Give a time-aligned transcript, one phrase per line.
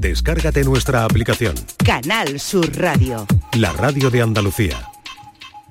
[0.00, 1.54] Descárgate nuestra aplicación.
[1.84, 3.26] Canal Sur Radio.
[3.58, 4.88] La radio de Andalucía.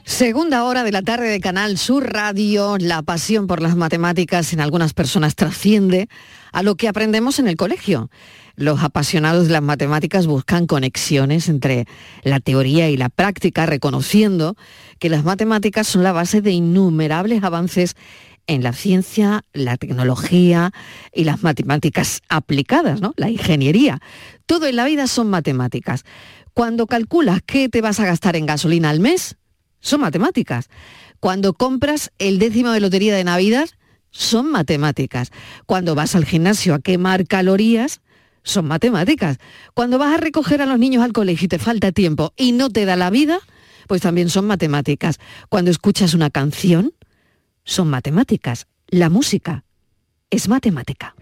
[0.06, 4.60] Segunda hora de la tarde de Canal Sur Radio, la pasión por las matemáticas en
[4.60, 6.10] algunas personas trasciende
[6.52, 8.12] a lo que aprendemos en el colegio.
[8.56, 11.88] Los apasionados de las matemáticas buscan conexiones entre
[12.22, 14.56] la teoría y la práctica, reconociendo
[15.00, 17.96] que las matemáticas son la base de innumerables avances
[18.50, 20.72] en la ciencia, la tecnología
[21.14, 23.14] y las matemáticas aplicadas, ¿no?
[23.16, 24.02] La ingeniería.
[24.48, 26.04] Todo en la vida son matemáticas.
[26.56, 29.38] Cuando calculas qué te vas a gastar en gasolina al mes,
[29.82, 30.68] son matemáticas.
[31.20, 33.70] Cuando compras el décimo de lotería de Navidad,
[34.10, 35.30] son matemáticas.
[35.68, 38.02] Cuando vas al gimnasio a quemar calorías,
[38.42, 39.38] son matemáticas.
[39.76, 42.72] Cuando vas a recoger a los niños al colegio y te falta tiempo y no
[42.72, 43.38] te da la vida,
[43.88, 45.20] pues también son matemáticas.
[45.50, 46.94] Cuando escuchas una canción,
[47.70, 48.68] son matemáticas.
[48.88, 49.64] La música
[50.32, 51.16] es matemática.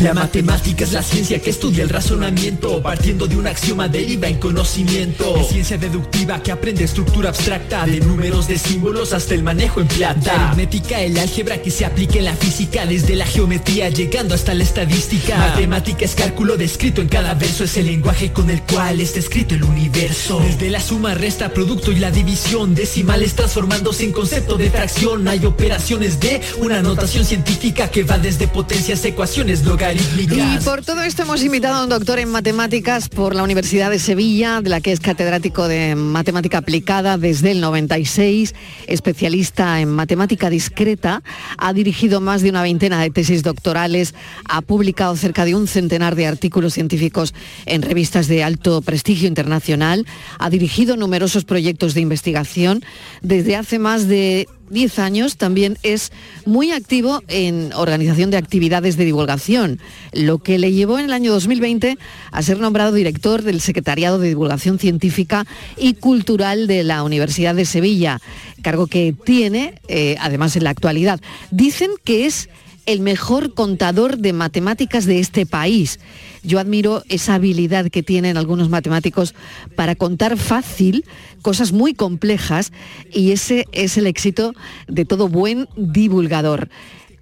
[0.00, 4.38] La matemática es la ciencia que estudia el razonamiento Partiendo de un axioma deriva en
[4.38, 5.36] conocimiento.
[5.36, 9.86] Es ciencia deductiva que aprende estructura abstracta De números, de símbolos hasta el manejo en
[9.86, 10.32] plata.
[10.34, 14.54] La aritmética, el álgebra que se aplica en la física Desde la geometría llegando hasta
[14.54, 15.36] la estadística.
[15.36, 19.54] Matemática es cálculo descrito en cada verso Es el lenguaje con el cual está escrito
[19.54, 20.40] el universo.
[20.40, 25.46] Desde la suma, resta, producto y la división Decimales transformándose en concepto de fracción Hay
[25.46, 30.62] operaciones de una notación científica que va desde potencias, ecuaciones logarítmicas.
[30.62, 33.98] Y por todo esto hemos invitado a un doctor en matemáticas por la Universidad de
[33.98, 38.54] Sevilla, de la que es catedrático de matemática aplicada desde el 96,
[38.86, 41.22] especialista en matemática discreta,
[41.58, 44.14] ha dirigido más de una veintena de tesis doctorales,
[44.48, 47.34] ha publicado cerca de un centenar de artículos científicos
[47.66, 50.06] en revistas de alto prestigio internacional,
[50.38, 52.84] ha dirigido numerosos proyectos de investigación
[53.22, 56.12] desde hace más de 10 años también es
[56.44, 59.80] muy activo en organización de actividades de divulgación,
[60.12, 61.98] lo que le llevó en el año 2020
[62.30, 67.64] a ser nombrado director del Secretariado de Divulgación Científica y Cultural de la Universidad de
[67.64, 68.20] Sevilla,
[68.62, 71.20] cargo que tiene eh, además en la actualidad.
[71.50, 72.48] Dicen que es
[72.86, 76.00] el mejor contador de matemáticas de este país.
[76.42, 79.34] Yo admiro esa habilidad que tienen algunos matemáticos
[79.74, 81.04] para contar fácil
[81.42, 82.72] cosas muy complejas
[83.12, 84.54] y ese es el éxito
[84.86, 86.68] de todo buen divulgador.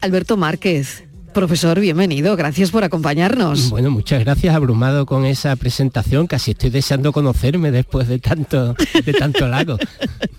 [0.01, 1.04] Alberto Márquez,
[1.35, 3.69] Profesor, bienvenido, gracias por acompañarnos.
[3.71, 9.13] Bueno, muchas gracias, abrumado con esa presentación, casi estoy deseando conocerme después de tanto, de
[9.13, 9.77] tanto lago.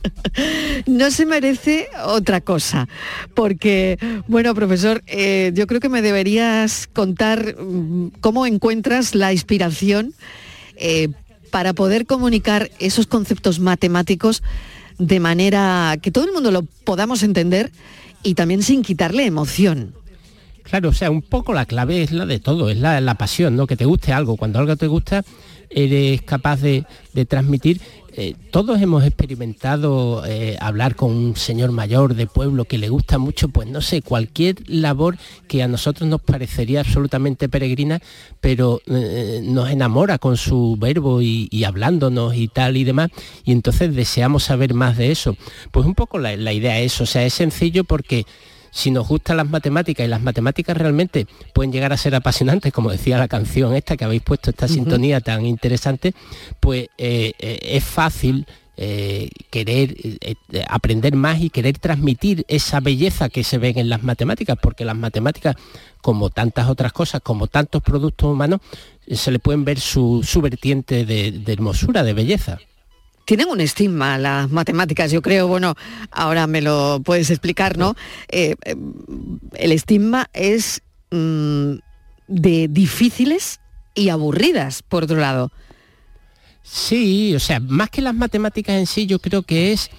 [0.86, 2.88] no se merece otra cosa,
[3.34, 10.14] porque, bueno, profesor, eh, yo creo que me deberías contar mm, cómo encuentras la inspiración
[10.78, 11.10] eh,
[11.52, 14.44] para poder comunicar esos conceptos matemáticos
[14.98, 17.70] de manera que todo el mundo lo podamos entender
[18.24, 19.94] y también sin quitarle emoción.
[20.66, 23.56] Claro, o sea, un poco la clave es la de todo, es la, la pasión,
[23.56, 23.68] ¿no?
[23.68, 24.36] Que te guste algo.
[24.36, 25.24] Cuando algo te gusta,
[25.70, 26.86] eres capaz de,
[27.28, 27.82] transmitir.
[28.18, 33.20] Eh, todos hemos experimentado eh, hablar con un señor mayor de pueblo que le gusta
[33.20, 35.18] mucho, pues no sé, cualquier labor
[35.48, 38.00] que a nosotros nos parecería absolutamente peregrina,
[38.42, 43.12] pero eh, nos enamora con su verbo y, hablándonos y tal y demás,
[43.44, 45.38] y entonces deseamos saber más de eso.
[45.72, 48.26] Pues un poco la, la idea es, o sea, es sencillo porque
[48.76, 52.92] si nos gustan las matemáticas y las matemáticas realmente pueden llegar a ser apasionantes, como
[52.92, 56.14] decía la canción esta que habéis puesto, esta sintonía tan interesante,
[56.60, 59.96] pues eh, eh, es fácil eh, querer
[60.68, 64.98] aprender más y querer transmitir esa belleza que se ven en las matemáticas, porque las
[64.98, 65.56] matemáticas,
[66.02, 68.60] como tantas otras cosas, como tantos productos humanos,
[69.10, 72.60] se le pueden ver su, vertiente de hermosura, de belleza
[73.26, 75.76] tienen un estigma las matemáticas, yo creo, bueno,
[76.12, 77.96] ahora me lo puedes explicar, ¿no?
[78.30, 78.76] Eh, eh,
[79.56, 80.82] el estigma es
[81.12, 81.74] mm,
[82.28, 83.60] de difíciles
[83.96, 85.52] y aburridas, por otro lado.
[86.62, 89.90] Sí, o sea, más que las matemáticas en sí, yo creo que es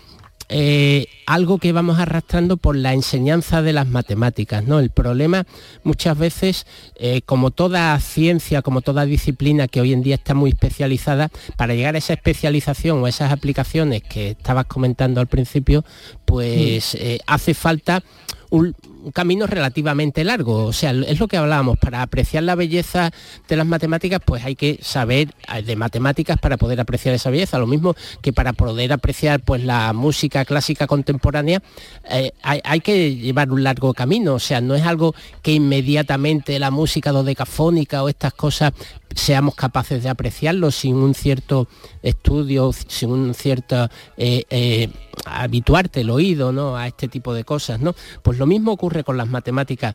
[0.49, 4.65] eh, algo que vamos arrastrando por la enseñanza de las matemáticas.
[4.65, 4.79] ¿no?
[4.79, 5.47] El problema
[5.83, 10.51] muchas veces, eh, como toda ciencia, como toda disciplina que hoy en día está muy
[10.51, 15.85] especializada, para llegar a esa especialización o a esas aplicaciones que estabas comentando al principio,
[16.25, 16.99] pues mm.
[17.01, 18.03] eh, hace falta
[18.51, 18.75] un,
[19.13, 20.65] camino relativamente largo.
[20.65, 23.13] O sea, es lo que hablábamos, para apreciar la belleza
[23.49, 27.59] de las matemáticas, pues hay que saber eh, de matemáticas para poder apreciar esa belleza.
[27.59, 31.63] Lo mismo que para poder apreciar pues la música clásica contemporánea,
[32.11, 34.35] eh, hay, que llevar un largo camino.
[34.35, 38.73] O sea, no es algo que inmediatamente la música dodecafónica o estas cosas
[39.17, 41.67] seamos capaces de apreciarlo sin un cierto
[42.03, 44.89] estudio, sin un cierto eh,
[45.25, 46.77] habituarte el oído ¿no?
[46.77, 47.81] a este tipo de cosas.
[47.81, 47.95] ¿no?
[48.23, 49.95] Pues lo mismo ocurre con las matemáticas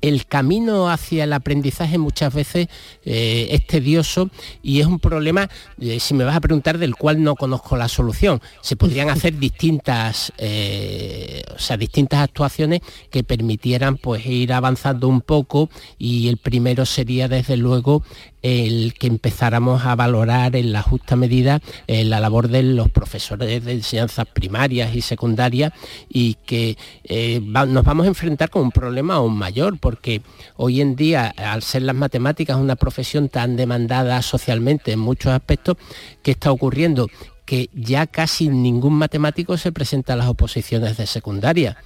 [0.00, 2.68] el camino hacia el aprendizaje muchas veces
[3.04, 4.30] eh, es tedioso
[4.62, 5.48] y es un problema,
[5.80, 8.40] eh, si me vas a preguntar, del cual no conozco la solución.
[8.60, 12.80] Se podrían hacer distintas, eh, o sea, distintas actuaciones
[13.10, 18.02] que permitieran pues ir avanzando un poco y el primero sería desde luego
[18.44, 23.64] el que empezáramos a valorar en la justa medida eh, la labor de los profesores
[23.64, 25.72] de enseñanzas primarias y secundarias
[26.10, 30.22] y que eh, nos vamos a enfrentar con un problema aún mayor porque
[30.56, 35.76] hoy en día al ser las matemáticas una profesión tan demandada socialmente en muchos aspectos,
[36.22, 37.10] ¿qué está ocurriendo?
[37.44, 41.76] que ya casi ningún matemático se presenta a las oposiciones de secundaria.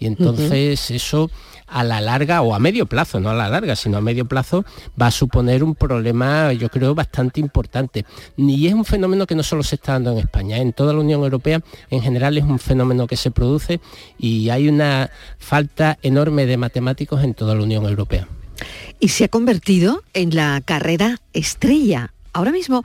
[0.00, 1.30] Y entonces eso
[1.66, 4.64] a la larga o a medio plazo, no a la larga, sino a medio plazo,
[5.00, 8.06] va a suponer un problema, yo creo, bastante importante.
[8.36, 11.00] Y es un fenómeno que no solo se está dando en España, en toda la
[11.00, 11.60] Unión Europea
[11.90, 13.80] en general es un fenómeno que se produce
[14.18, 18.28] y hay una falta enorme de matemáticos en toda la Unión Europea.
[19.00, 22.12] Y se ha convertido en la carrera estrella.
[22.32, 22.82] Ahora mismo,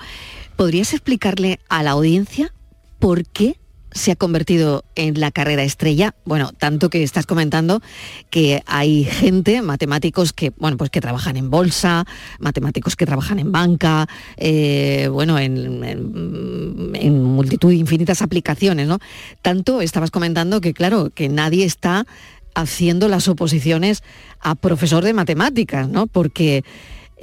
[0.55, 2.53] ¿podrías explicarle a la audiencia
[2.99, 3.57] por qué
[3.93, 6.15] se ha convertido en la carrera estrella.
[6.25, 7.81] Bueno, tanto que estás comentando
[8.29, 12.05] que hay gente, matemáticos que, bueno, pues que trabajan en bolsa,
[12.39, 14.07] matemáticos que trabajan en banca,
[14.37, 18.99] eh, bueno, en, en, multitud de infinitas aplicaciones, ¿no?
[19.41, 22.05] Tanto estabas comentando que, claro, que nadie está
[22.55, 24.03] haciendo las oposiciones
[24.39, 26.07] a profesor de matemáticas, ¿no?
[26.07, 26.63] Porque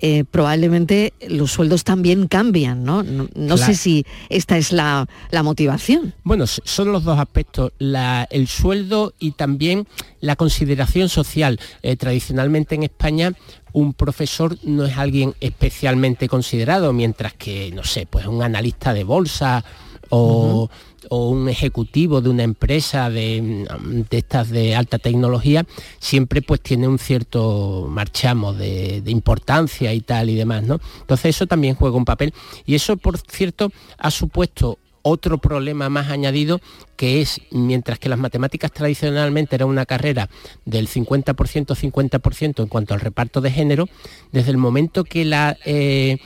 [0.02, 3.02] eh, probablemente los sueldos también cambian, ¿no?
[3.02, 5.06] No, sé si esta es la,
[5.44, 6.14] motivación.
[6.24, 9.86] Bueno, son los dos aspectos, el sueldo y también
[10.20, 11.60] la consideración social.
[11.82, 13.34] Eh, tradicionalmente en España
[13.72, 19.04] un profesor no es alguien especialmente considerado, mientras que, no sé, pues un analista de
[19.04, 19.64] bolsa
[20.10, 20.68] o
[21.08, 23.66] o un ejecutivo de una empresa de,
[24.10, 25.66] estas de alta tecnología
[25.98, 30.80] siempre pues tiene un cierto marchamo de, importancia y tal y demás, ¿no?
[31.00, 32.32] Entonces eso también juega un papel
[32.66, 36.60] y eso por cierto ha supuesto otro problema más añadido
[36.96, 40.28] que es, mientras que las matemáticas tradicionalmente era una carrera
[40.66, 43.88] del 50%, 50% en cuanto al reparto de género,
[44.30, 46.18] desde el momento que la, eh,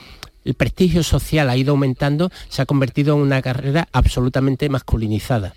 [0.45, 5.55] el prestigio social ha ido aumentando, se ha convertido en una carrera absolutamente masculinizada.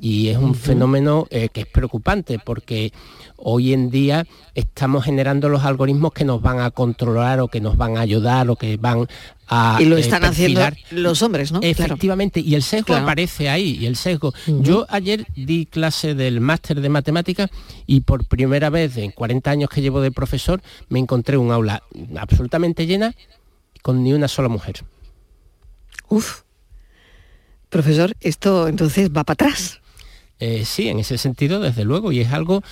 [0.00, 2.92] Y es un fenómeno eh, que es preocupante porque
[3.36, 7.76] hoy en día estamos generando los algoritmos que nos van a controlar o que nos
[7.76, 9.06] van a ayudar o que van
[9.48, 9.78] a...
[9.80, 11.60] Y lo eh, están haciendo los hombres, ¿no?
[11.62, 14.34] Efectivamente, y el sesgo aparece ahí, y el sesgo.
[14.46, 17.50] Yo ayer di clase del máster de matemáticas
[17.86, 21.82] y por primera vez en 40 años que llevo de profesor me encontré un aula
[22.16, 23.14] absolutamente llena
[23.84, 24.82] con ni una sola mujer.
[26.08, 26.40] Uf.
[27.68, 29.82] Profesor, esto entonces va para atrás.
[30.40, 32.62] Eh, sí, en ese sentido, desde luego, y es algo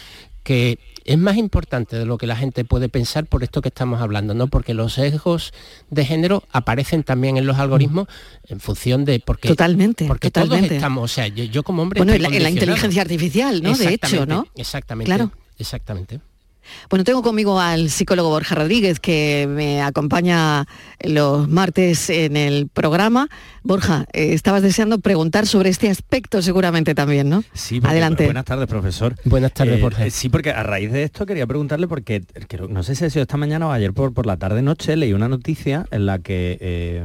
[0.43, 4.00] que es más importante de lo que la gente puede pensar por esto que estamos
[4.00, 4.47] hablando, ¿no?
[4.47, 5.53] Porque los sesgos
[5.91, 8.09] de género aparecen también en los algoritmos
[8.49, 10.69] en función de porque totalmente, porque totalmente.
[10.69, 13.76] todos estamos, o sea, yo, como hombre bueno, en la, inteligencia artificial, ¿no?
[13.76, 14.47] De hecho, ¿no?
[14.56, 15.11] Exactamente.
[15.11, 15.31] Claro.
[15.59, 16.20] Exactamente.
[16.91, 20.67] Bueno, tengo conmigo al psicólogo Borja Rodríguez que me acompaña
[21.00, 23.29] los martes en el programa.
[23.62, 27.44] Borja, eh, estabas deseando preguntar sobre este aspecto seguramente también, ¿no?
[27.53, 28.25] Sí, adelante.
[28.25, 29.14] Buenas tardes, profesor.
[29.25, 30.11] Buenas tardes, eh, Borja.
[30.11, 32.23] sí, porque a raíz de esto quería preguntarle porque
[32.69, 35.12] no sé si ha sido esta mañana o ayer por, por la tarde noche leí
[35.12, 37.04] una noticia en la que eh,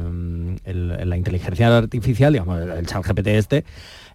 [0.64, 3.64] la inteligencia artificial, digamos, el chat GPT este,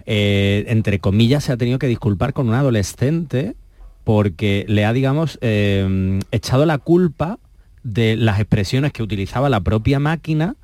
[0.05, 3.55] entre comillas, se ha tenido que disculpar con un adolescente
[4.03, 7.39] porque le ha, digamos, eh, echado la culpa
[7.83, 10.55] de las expresiones que utilizaba la propia máquina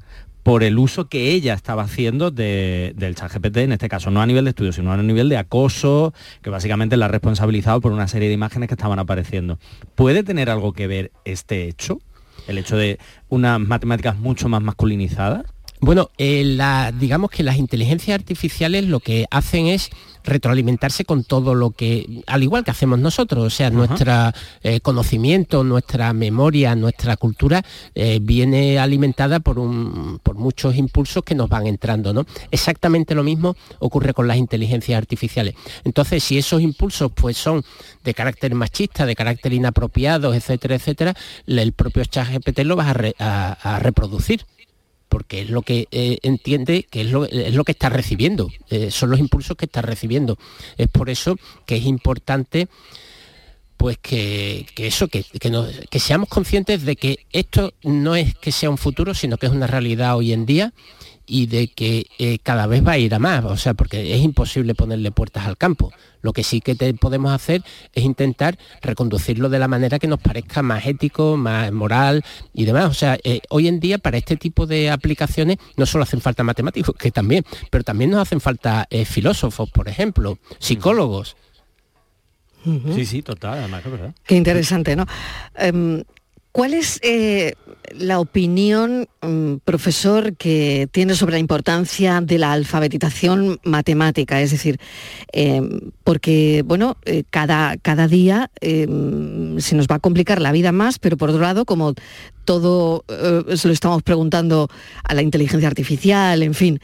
[0.44, 4.26] por el uso que ella estaba haciendo del chat GPT, en este caso no a
[4.26, 8.08] nivel de estudio, sino a nivel de acoso, que básicamente la ha responsabilizado por una
[8.08, 9.60] serie de imágenes que estaban apareciendo.
[9.96, 12.00] ¿Puede tener algo que ver este hecho?
[12.48, 15.44] El hecho de unas matemáticas mucho más masculinizadas.
[15.82, 16.58] Bueno, eh,
[17.00, 19.90] digamos que las inteligencias artificiales lo que hacen es
[20.26, 24.32] retroalimentarse con todo lo que, al igual que hacemos nosotros, o sea, nuestro
[24.62, 27.64] eh, conocimiento, nuestra memoria, nuestra cultura
[27.96, 32.26] eh, viene alimentada por, un, por muchos impulsos que nos van entrando, ¿no?
[32.52, 35.56] Exactamente lo mismo ocurre con las inteligencias artificiales.
[35.86, 37.64] Entonces, si esos impulsos pues son
[38.04, 41.16] de carácter machista, de carácter inapropiado, etcétera, etcétera,
[41.48, 44.46] el propio chat GPT lo vas a reproducir
[45.10, 48.92] porque es lo que eh, entiende que es lo, es lo, que está recibiendo, eh,
[48.92, 50.38] son los impulsos que está recibiendo.
[50.78, 51.36] Es por eso
[51.66, 52.68] que es importante
[53.76, 58.78] pues que, eso, que, que, seamos conscientes de que esto no es que sea un
[58.78, 60.74] futuro, sino que es una realidad hoy en día
[61.30, 64.22] y de que eh, cada vez va a ir a más, o sea, porque es
[64.22, 65.94] imposible ponerle puertas al campo.
[66.22, 70.62] Lo que sí que podemos hacer es intentar reconducirlo de la manera que nos parezca
[70.64, 72.86] más ético, más moral y demás.
[72.90, 76.44] O sea, eh, hoy en día para este tipo de aplicaciones no solo hacen falta
[76.44, 81.38] matemáticos, que también, pero también nos hacen falta eh, filósofos, por ejemplo, psicólogos.
[82.94, 84.14] Sí, sí, total, además, ¿verdad?
[84.26, 85.06] Qué interesante, ¿no?
[85.56, 86.04] Em,
[86.52, 87.54] ¿Cuál es eh,
[87.98, 94.42] la opinión, mm, profesor, que tiene sobre la importancia de la alfabetización matemática?
[94.42, 94.80] Es decir,
[95.32, 100.72] em, porque, bueno, eh, cada, cada día em, se nos va a complicar la vida
[100.72, 101.94] más, pero por otro lado, como
[102.46, 104.70] todo eh, se lo estamos preguntando
[105.04, 106.80] a la inteligencia artificial, en fin,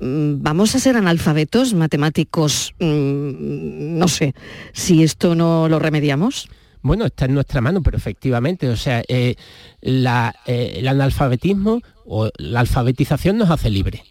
[0.00, 2.74] mm, ¿vamos a ser analfabetos matemáticos?
[2.78, 4.34] Mm, no sé,
[4.72, 6.48] si esto no lo remediamos.
[6.82, 9.36] Bueno, está en nuestra mano, pero efectivamente, o sea, eh,
[9.80, 14.02] eh, el analfabetismo o la alfabetización nos hace libre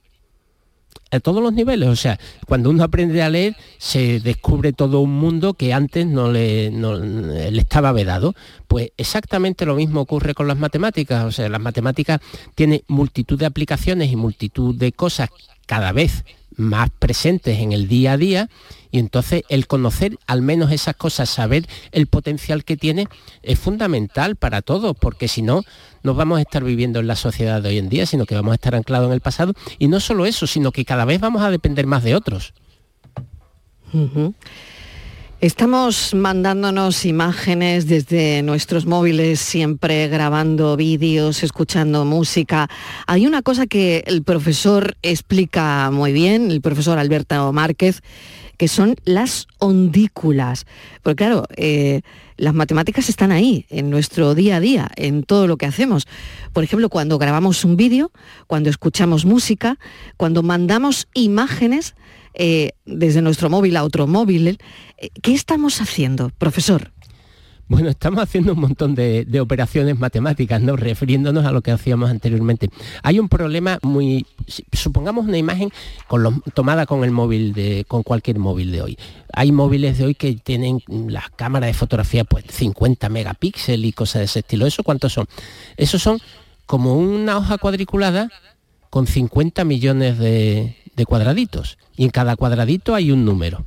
[1.12, 1.90] a todos los niveles.
[1.90, 6.32] O sea, cuando uno aprende a leer, se descubre todo un mundo que antes no
[6.32, 8.34] le, no le, estaba vedado.
[8.68, 11.26] Pues exactamente lo mismo ocurre con las matemáticas.
[11.26, 12.22] O sea, las matemáticas
[12.56, 15.30] tienen multitud de aplicaciones y multitud de cosas
[15.66, 16.24] cada vez
[16.62, 18.50] más presentes en el día a día
[18.92, 23.08] y entonces el conocer al menos esas cosas, saber el potencial que tiene
[23.42, 25.64] es fundamental para todos, porque si no,
[26.04, 28.52] no vamos a estar viviendo en la sociedad de hoy en día, sino que vamos
[28.52, 31.42] a estar anclados en el pasado y no solo eso, sino que cada vez vamos
[31.42, 32.54] a depender más de otros.
[35.42, 42.70] Estamos mandándonos imágenes desde nuestros móviles, siempre grabando vídeos, escuchando música.
[43.08, 48.04] Hay una cosa que el profesor explica muy bien, el profesor Alberto Márquez,
[48.58, 50.68] que son las ondículas.
[51.02, 52.02] Porque claro, eh,
[52.38, 56.06] las matemáticas están ahí, en nuestro día a día, en todo lo que hacemos.
[56.54, 58.12] Por ejemplo, cuando grabamos un vídeo,
[58.46, 59.80] cuando escuchamos música,
[60.18, 61.96] cuando mandamos imágenes
[62.34, 64.60] eh, desde nuestro móvil a otro móvil.
[64.98, 66.92] Eh, ¿Qué estamos haciendo, profesor?
[67.72, 70.76] Bueno, estamos haciendo un montón de, operaciones matemáticas, ¿no?
[70.76, 72.70] Refiriéndonos a lo que hacíamos anteriormente.
[73.02, 74.26] Hay un problema muy.
[74.74, 75.72] Supongamos una imagen
[76.54, 77.86] tomada con el móvil de.
[77.88, 78.98] con cualquier móvil de hoy.
[79.32, 84.20] Hay móviles de hoy que tienen las cámaras de fotografía, pues 50 megapíxeles y cosas
[84.20, 84.66] de ese estilo.
[84.66, 85.28] ¿Eso cuántos son?
[85.78, 86.20] Esos son
[86.66, 88.30] como una hoja cuadriculada
[88.92, 93.66] con 50 millones de, de cuadraditos y en cada cuadradito hay un número.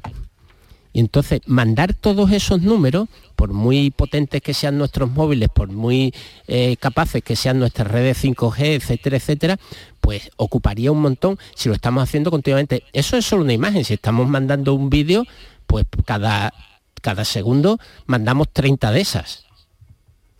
[0.92, 6.14] Y entonces mandar todos esos números, por muy potentes que sean nuestros móviles, por muy
[6.46, 9.58] eh, capaces que sean nuestras redes 5G, etcétera, etcétera,
[10.00, 12.84] pues ocuparía un montón si lo estamos haciendo continuamente.
[12.92, 13.84] Eso es solo una imagen.
[13.84, 15.24] Si estamos mandando un vídeo,
[15.66, 16.54] pues cada,
[17.02, 19.46] cada segundo mandamos 30 de esas.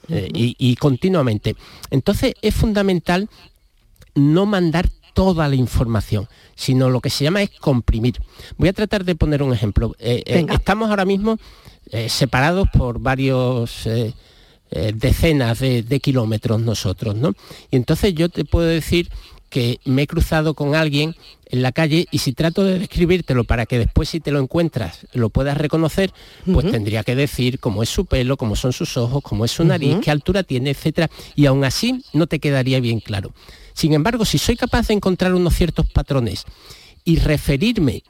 [0.09, 1.57] Eh, y, y continuamente.
[1.91, 3.29] Entonces es fundamental
[4.15, 8.21] no mandar toda la información, sino lo que se llama es comprimir.
[8.59, 9.95] Voy a tratar de poner un ejemplo.
[9.99, 11.39] Eh, eh, estamos ahora mismo
[11.91, 13.89] eh, separados por varios
[14.95, 17.33] decenas de, kilómetros nosotros, ¿no?
[17.71, 19.09] Y entonces yo te puedo decir
[19.55, 21.15] que me he cruzado con alguien
[21.47, 25.07] en la calle y si trato de describírtelo para que después si te lo encuentras
[25.13, 26.13] lo puedas reconocer,
[26.53, 29.65] pues tendría que decir cómo es su pelo, cómo son sus ojos, cómo es su
[29.65, 33.33] nariz, qué altura tiene, etcétera, y aún así no te quedaría bien claro.
[33.75, 36.47] Sin embargo, si soy capaz de encontrar unos ciertos patrones
[37.05, 38.03] y referirme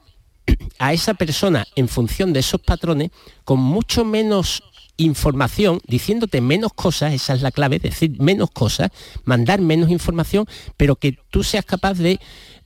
[0.79, 3.11] a esa persona en función de esos patrones,
[3.45, 4.63] con mucho menos
[4.97, 8.91] información, diciéndote menos cosas, esa es la clave, decir menos cosas,
[9.25, 10.47] mandar menos información,
[10.77, 12.21] pero que tú seas capaz de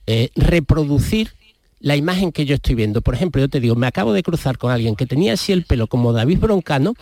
[0.07, 1.33] eh, reproducir
[1.79, 3.01] la imagen que yo estoy viendo.
[3.01, 5.65] Por ejemplo, yo te digo, me acabo de cruzar con alguien que tenía así el
[5.65, 6.93] pelo como David Broncano,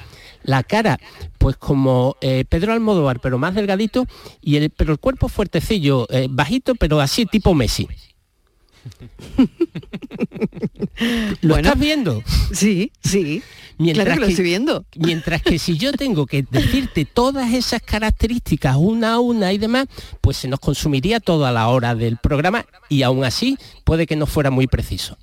[0.44, 1.00] la cara
[1.38, 4.06] pues como eh, Pedro Almodóvar, pero más delgadito,
[4.42, 7.88] y el, pero el cuerpo fuertecillo, eh, bajito, pero así tipo Messi.
[11.42, 12.24] ¿Lo estás viendo?
[12.54, 13.44] Sí, sí.
[13.78, 14.86] Mientras que, lo estoy viendo.
[14.96, 19.88] Mientras que si yo tengo que decirte todas esas características una a una y demás,
[20.22, 24.26] pues se nos consumiría toda la hora del programa y aún así puede que no
[24.26, 25.18] fuera muy preciso.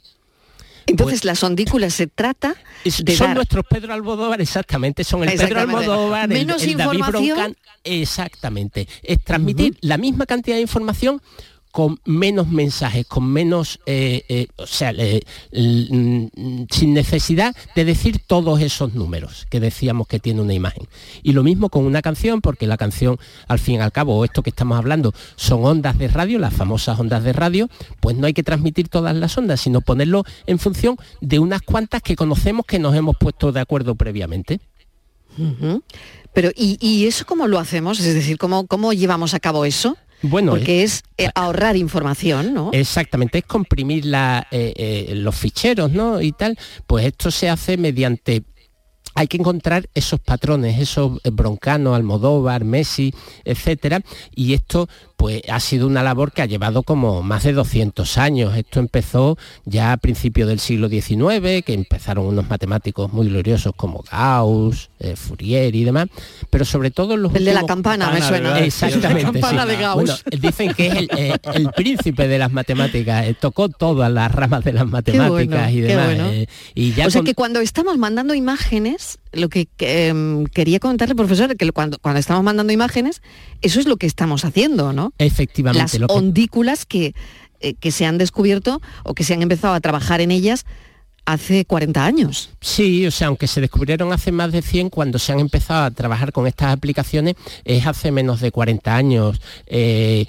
[0.87, 2.55] Entonces pues las ondículas se trata
[2.85, 8.87] de son nuestros Pedro Almodóvar, exactamente, son el Pedro Almodóvar, Menos el, David Broncan, exactamente.
[9.03, 11.23] Es transmitir la misma cantidad de información
[11.75, 18.61] con menos mensajes, con menos, eh, eh, o sea, mm, sin necesidad de decir todos
[18.61, 20.87] esos números que decíamos que tiene una imagen.
[21.25, 24.45] Y lo mismo con una canción, porque la canción, al fin y al cabo, esto
[24.45, 28.35] que estamos hablando, son ondas de radio, las famosas ondas de radio, pues no hay
[28.35, 32.79] que transmitir todas las ondas, sino ponerlo en función de unas cuantas que conocemos que
[32.79, 34.61] nos hemos puesto de acuerdo previamente.
[36.35, 37.99] Pero, ¿y, eso cómo lo hacemos?
[37.99, 39.97] Es decir, ¿cómo, ¿cómo llevamos a cabo eso?
[40.27, 42.71] Bueno, porque es eh, ahorrar información, ¿no?
[42.73, 46.23] Exactamente, es comprimir la, eh, eh, los ficheros, ¿no?
[46.23, 48.43] Y tal, pues esto se hace mediante
[49.17, 53.15] hay que encontrar esos patrones, esos Broncano, Almodóvar, Messi,
[53.45, 54.01] etcétera,
[54.35, 58.57] y esto pues ha sido una labor que ha llevado como más de 200 años.
[58.57, 64.05] Esto empezó ya a principios del siglo XIX, que empezaron unos matemáticos muy gloriosos como
[64.11, 66.09] Gauss, eh, Fourier y demás,
[66.51, 68.59] pero sobre todo los El de la campana, me suena.
[68.61, 69.23] Exactamente.
[69.23, 69.69] La campana sí.
[69.69, 69.95] de Gauss.
[69.95, 74.31] Bueno, dicen que es el, eh, el príncipe de las matemáticas, eh, tocó todas las
[74.33, 76.07] ramas de las matemáticas bueno, y demás.
[76.07, 76.31] bueno.
[76.75, 80.79] y ya o sea con- que cuando estamos mandando imágenes, lo que que, em, quería
[80.81, 83.23] contarle, profesor, que cuando, cuando estamos mandando imágenes,
[83.63, 85.04] eso es lo que estamos haciendo, ¿no?
[85.19, 87.15] Efectivamente Las ondículas que,
[87.61, 90.65] eh, que se han descubierto o que se han empezado a trabajar en ellas
[91.25, 92.51] hace 40 años.
[92.61, 95.91] Sí, o sea, aunque se descubrieron hace más de 100, cuando se han empezado a
[95.91, 100.27] trabajar con estas aplicaciones es hace menos de 40 años eh,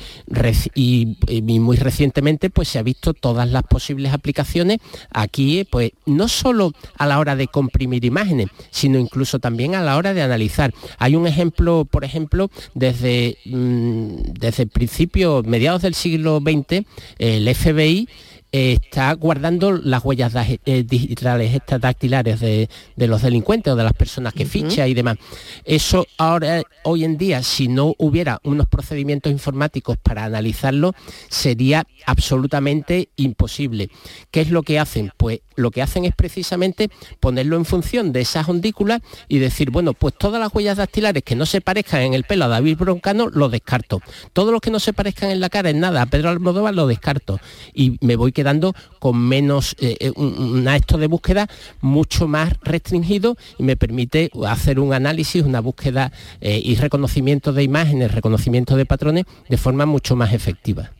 [0.74, 1.16] y,
[1.60, 4.80] muy recientemente pues se ha visto todas las posibles aplicaciones
[5.12, 9.98] aquí, pues no solo a la hora de comprimir imágenes, sino incluso también a la
[9.98, 10.74] hora de analizar.
[10.98, 16.86] Hay un ejemplo, por ejemplo, desde, mm, desde el principio, mediados del siglo XX,
[17.20, 18.08] el FBI
[18.56, 23.94] está guardando las huellas eh, digitales estas dactilares de, de los delincuentes o de las
[23.94, 25.18] personas que ficha y demás.
[25.66, 30.94] Eso ahora, hoy en día, si no hubiera unos procedimientos informáticos para analizarlo,
[31.30, 33.90] sería absolutamente imposible.
[34.32, 35.12] ¿Qué es lo que hacen?
[35.18, 39.94] Pues lo que hacen es precisamente ponerlo en función de esas ondículas y decir, bueno,
[39.94, 43.30] pues todas las huellas dactilares que no se parezcan en el pelo a David Broncano,
[43.30, 44.02] lo descarto.
[44.34, 46.88] Todos los que no se parezcan en la cara en nada a Pedro Almodóvar, lo
[46.88, 47.40] descarto.
[47.74, 51.48] Y me voy quedando con menos, eh, eh, un, esto de búsqueda
[51.82, 57.64] mucho más restringido y me permite hacer un análisis, una búsqueda eh, y reconocimiento de
[57.64, 60.92] imágenes, reconocimiento de patrones de forma mucho más efectiva.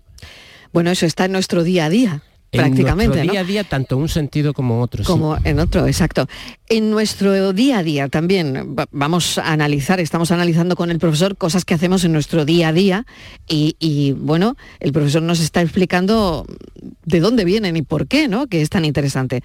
[0.74, 3.32] Bueno, eso está en nuestro día a día, En prácticamente, ¿no?
[3.32, 5.04] día a día, tanto en un sentido como en otro.
[5.04, 5.08] sí.
[5.08, 6.28] Como en otro, exacto.
[6.70, 11.36] En nuestro día a día también va- vamos a analizar, estamos analizando con el profesor
[11.36, 13.06] cosas que hacemos en nuestro día a día
[13.48, 16.46] y, y, bueno, el profesor nos está explicando
[17.04, 18.48] de dónde vienen y por qué, ¿no?
[18.48, 19.44] Que es tan interesante.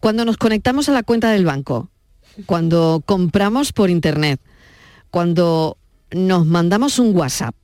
[0.00, 1.88] Cuando nos conectamos a la cuenta del banco,
[2.44, 4.40] cuando compramos por internet,
[5.10, 5.78] cuando
[6.10, 7.54] nos mandamos un WhatsApp,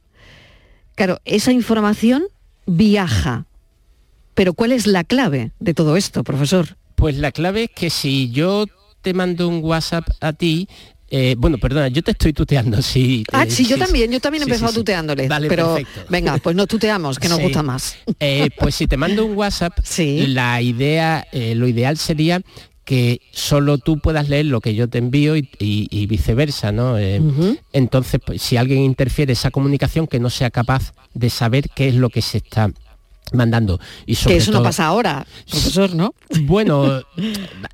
[0.95, 2.25] claro, esa información
[2.67, 3.45] viaja.
[4.39, 6.77] Pero ¿cuál es la clave de todo esto, profesor?
[6.95, 8.67] Pues la clave es que si yo
[9.03, 10.69] te mando un WhatsApp a ti,
[11.11, 13.25] eh, bueno, perdona, yo te estoy tuteando, sí.
[13.33, 15.27] Ah, eh, sí, yo también, yo también he sí, empezado sí, tuteándole.
[15.27, 16.07] Vale, pero perfecto.
[16.09, 17.97] venga, pues no tuteamos, que nos gusta más.
[18.21, 20.29] Eh, pues si te mando un WhatsApp, Sí.
[20.29, 22.41] la idea, eh, lo ideal sería
[22.85, 26.97] que solo tú puedas leer lo que yo te envío y, y- y viceversa, ¿no?
[26.97, 27.21] Eh.
[27.73, 31.97] Entonces, pues, si alguien interfiere esa comunicación, que no sea capaz de saber qué es
[31.97, 32.71] lo que se está
[33.33, 33.81] mandando.
[34.07, 36.15] Y sobre Que eso no pasa ahora, profesor, ¿no?
[36.43, 37.03] Bueno,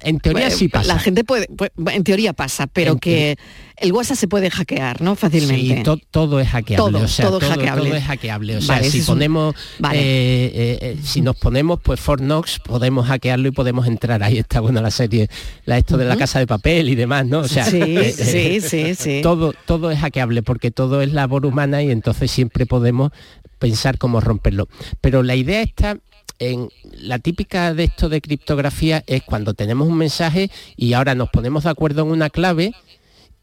[0.00, 0.86] en teoría sí pasa.
[0.94, 3.36] La gente puede, puede- en teoría pasa, pero En que
[3.76, 5.16] el WhatsApp se puede hackear, ¿no?
[5.16, 5.76] Fácilmente.
[5.78, 6.92] Sí, to- todo es hackeable.
[6.92, 7.84] Todo, o sea, todo es hackeable.
[7.88, 8.56] todo es hackeable.
[8.56, 9.98] O sea, Vale, si un- ponemos, Vale.
[9.98, 14.22] eh, eh, eh, si nos ponemos, pues Fort Knox, podemos hackearlo y podemos entrar.
[14.22, 15.28] Ahí está buena la serie,
[15.64, 17.40] la esto de la casa de papel y demás, ¿no?
[17.40, 17.80] O sea, Sí,
[18.12, 19.20] sí, sí, sí.
[19.22, 23.10] Todo, todo es hackeable porque todo es labor humana y entonces siempre podemos
[23.58, 24.68] pensar cómo romperlo.
[25.00, 25.98] Pero la idea está
[26.38, 31.30] en la típica de esto de criptografía es cuando tenemos un mensaje y ahora nos
[31.30, 32.72] ponemos de acuerdo en una clave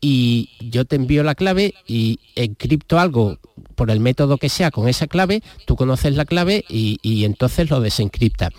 [0.02, 3.38] y yo te envío la clave y encripto algo
[3.76, 7.70] por el método que sea con esa clave, tú conoces la clave y, y entonces
[7.70, 8.50] lo desencripta.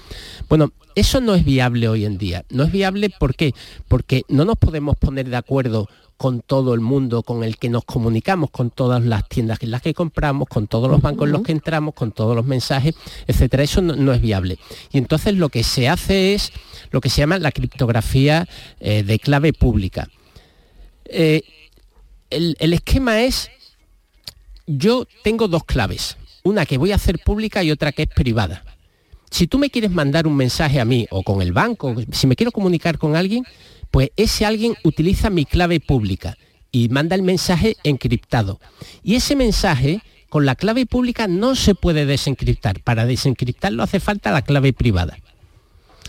[0.48, 2.44] Bueno, eso no es viable hoy en día.
[2.50, 3.54] No es viable ¿por qué?
[3.88, 5.88] porque no nos podemos poner de acuerdo
[6.22, 9.82] con todo el mundo con el que nos comunicamos, con todas las tiendas en las
[9.82, 12.94] que compramos, con todos los bancos en los que entramos, con todos los mensajes,
[13.26, 13.64] etcétera.
[13.64, 14.56] Eso no, no es viable.
[14.92, 16.52] Y entonces lo que se hace es
[16.92, 18.46] lo que se llama la criptografía
[18.78, 20.08] eh, de clave pública.
[21.06, 21.42] Eh,
[22.30, 23.50] el, el esquema es,
[24.68, 28.64] yo tengo dos claves, una que voy a hacer pública y otra que es privada.
[29.28, 32.37] Si tú me quieres mandar un mensaje a mí o con el banco, si me
[32.37, 33.44] quiero comunicar con alguien,
[33.92, 36.37] pues ese alguien utiliza mi clave pública
[36.72, 38.59] y manda el mensaje encriptado.
[39.05, 42.81] Y ese mensaje con la clave pública no se puede desencriptar.
[42.81, 45.18] Para desencriptarlo hace falta la clave privada.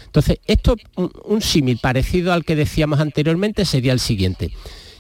[0.06, 4.52] Entonces, esto, un, un símil parecido al que decíamos anteriormente sería el siguiente.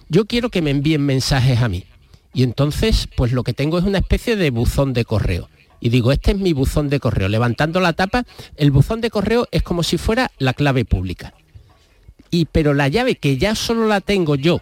[0.09, 1.85] Yo quiero que me envíen mensajes a mí.
[2.33, 5.49] Y entonces, pues lo que tengo es una especie de buzón de correo.
[5.79, 7.29] Y digo, este es mi buzón de correo.
[7.29, 8.25] Levantando la tapa,
[8.57, 11.33] el buzón de correo es como si fuera la clave pública.
[12.33, 14.59] Y pero la llave que ya solo la tengo yo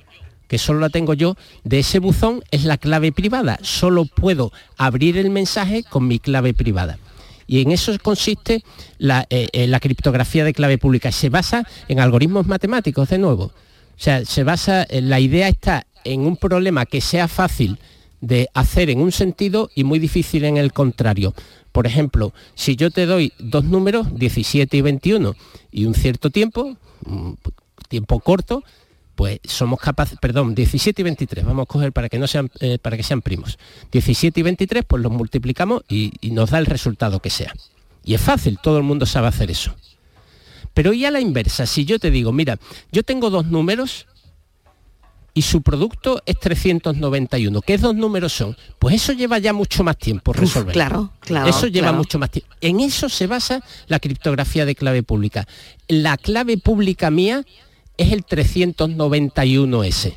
[0.50, 3.58] que solo la tengo yo, de ese buzón es la clave privada.
[3.62, 7.00] Solo puedo abrir el mensaje con mi clave privada.
[7.48, 8.62] Y en eso consiste
[8.98, 11.14] la, eh, eh, criptografía de clave pública.
[11.14, 13.46] Se basa en algoritmos matemáticos, de nuevo.
[13.46, 13.54] O
[13.96, 17.80] sea, se basa, la idea está en un problema que sea fácil
[18.20, 21.34] de hacer en un sentido y muy difícil en el contrario.
[21.72, 25.34] Por ejemplo, si yo te doy dos números, 17 y 21,
[25.72, 27.38] y un cierto tiempo, un
[27.88, 28.64] tiempo corto,
[29.16, 32.78] pues somos capaces, perdón, 17 y 23, vamos a coger para que no sean, eh,
[32.80, 33.60] para que sean primos.
[33.92, 37.54] 17 y 23, pues los multiplicamos y, y nos da el resultado que sea.
[38.04, 39.76] Y es fácil, todo el mundo sabe hacer eso.
[40.74, 42.58] Pero y a la inversa, si yo te digo, mira,
[42.92, 44.08] yo tengo dos números
[45.34, 47.62] y su producto es 391.
[47.62, 48.58] ¿Qué dos números son?
[48.80, 50.74] Pues eso lleva ya mucho más tiempo resolver.
[50.74, 51.50] claro, claro.
[51.50, 51.98] Eso lleva claro.
[51.98, 52.54] mucho más tiempo.
[52.60, 55.48] En eso se basa la criptografía de clave pública.
[55.88, 57.46] La clave pública mía
[57.98, 60.14] es el 391S.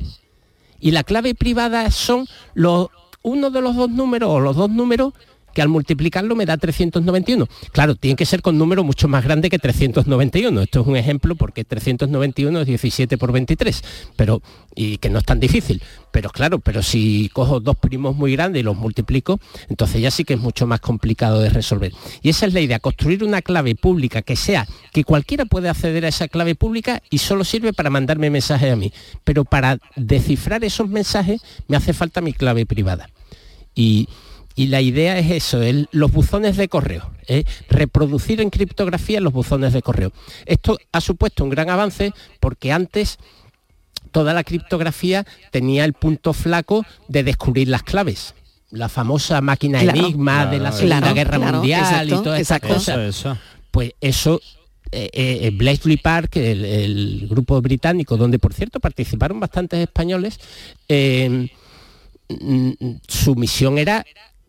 [0.79, 2.89] Y la clave privada son los
[3.21, 5.13] uno de los dos números o los dos números
[5.55, 7.47] que al multiplicarlo me da 391.
[7.71, 10.61] Claro, tiene que ser con número mucho más grande que 391.
[10.61, 13.81] Esto es un ejemplo porque 391 es 17 por 23,
[14.17, 14.41] pero
[14.75, 15.81] y que no es tan difícil.
[16.11, 19.39] Pero claro, pero si cojo dos primos muy grandes y los multiplico,
[19.69, 21.93] entonces ya sí que es mucho más complicado de resolver.
[22.21, 26.05] Y esa es la idea, construir una clave pública que sea que cualquiera puede acceder
[26.05, 28.91] a esa clave pública y solo sirve para mandarme mensajes a mí.
[29.23, 33.09] Pero para descifrar esos mensajes me hace falta mi clave privada.
[33.73, 34.07] Y,
[34.55, 37.43] y la idea es eso, el, los buzones de correo, ¿eh?
[37.69, 40.13] reproducir en criptografía los buzones de correo.
[40.45, 43.19] Esto ha supuesto un gran avance porque antes
[44.11, 48.33] toda la criptografía tenía el punto flaco de descubrir las claves.
[48.71, 52.39] La famosa máquina Claro, enigma de la Segunda claro, Guerra claro, Mundial exacto, y todas
[52.39, 52.73] estas exacto.
[52.75, 52.99] cosas.
[52.99, 53.37] Eso.
[53.71, 54.41] Pues eso,
[54.91, 60.39] eh, eh, Bletchley Park, el, el grupo británico, donde por cierto participaron bastantes españoles,
[60.87, 61.49] eh,
[62.29, 62.71] mm,
[63.07, 64.05] su misión era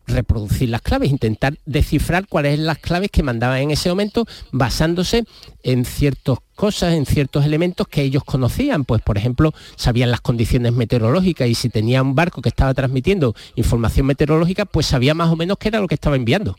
[0.06, 5.24] reproducir las claves, intentar descifrar cuáles eran las claves que mandaban en ese momento basándose
[5.62, 8.84] en ciertas cosas, en ciertos elementos que ellos conocían.
[8.84, 13.34] Pues por ejemplo, sabían las condiciones meteorológicas y si tenía un barco que estaba transmitiendo
[13.54, 16.56] información meteorológica, pues sabía más o menos qué era lo que estaba enviando.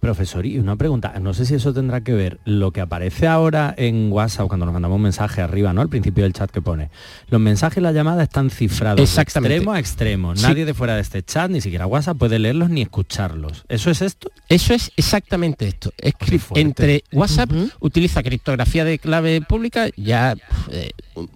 [0.00, 3.74] Profesor, y una pregunta, no sé si eso tendrá que ver, lo que aparece ahora
[3.76, 5.82] en WhatsApp cuando nos mandamos un mensaje arriba, ¿no?
[5.82, 6.88] Al principio del chat que pone,
[7.28, 9.56] los mensajes y la llamada están cifrados de Exactamente.
[9.56, 10.34] extremo a extremo.
[10.36, 10.42] Sí.
[10.42, 13.66] Nadie de fuera de este chat, ni siquiera WhatsApp, puede leerlos ni escucharlos.
[13.68, 14.30] ¿Eso es esto?
[14.48, 15.92] Eso es exactamente esto.
[15.98, 16.14] Es
[16.54, 20.34] entre WhatsApp utiliza criptografía de clave pública, ya
[20.70, 20.92] eh,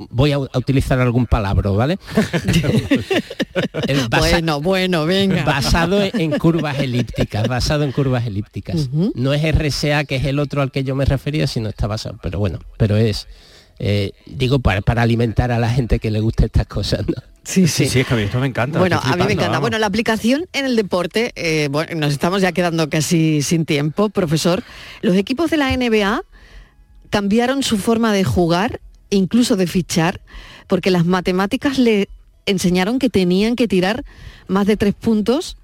[0.08, 1.98] voy a, a utilizar algún palabra, ¿vale?
[4.10, 5.44] Basa- Bueno, bueno, venga.
[5.44, 8.53] basado en curvas elípticas, basado en curvas elípticas.
[9.14, 12.18] No es RSA, que es el otro al que yo me refería, sino está basado,
[12.22, 13.26] pero bueno, pero es,
[13.78, 17.14] eh, digo, para, para alimentar a la gente que le gusta estas cosas, ¿no?
[17.44, 17.84] Sí, sí.
[17.84, 18.78] es que a mí esto me encanta.
[18.78, 19.48] Bueno, a mí me encanta.
[19.48, 19.60] vamos.
[19.60, 24.08] Bueno, la aplicación en el deporte, eh, bueno, nos estamos ya quedando casi sin tiempo,
[24.08, 24.62] profesor.
[25.02, 26.22] Los equipos de la NBA
[27.10, 30.22] cambiaron su forma de jugar, incluso de fichar,
[30.66, 32.08] porque las matemáticas le
[32.46, 34.04] enseñaron que tenían que tirar
[34.48, 35.58] más de tres puntos.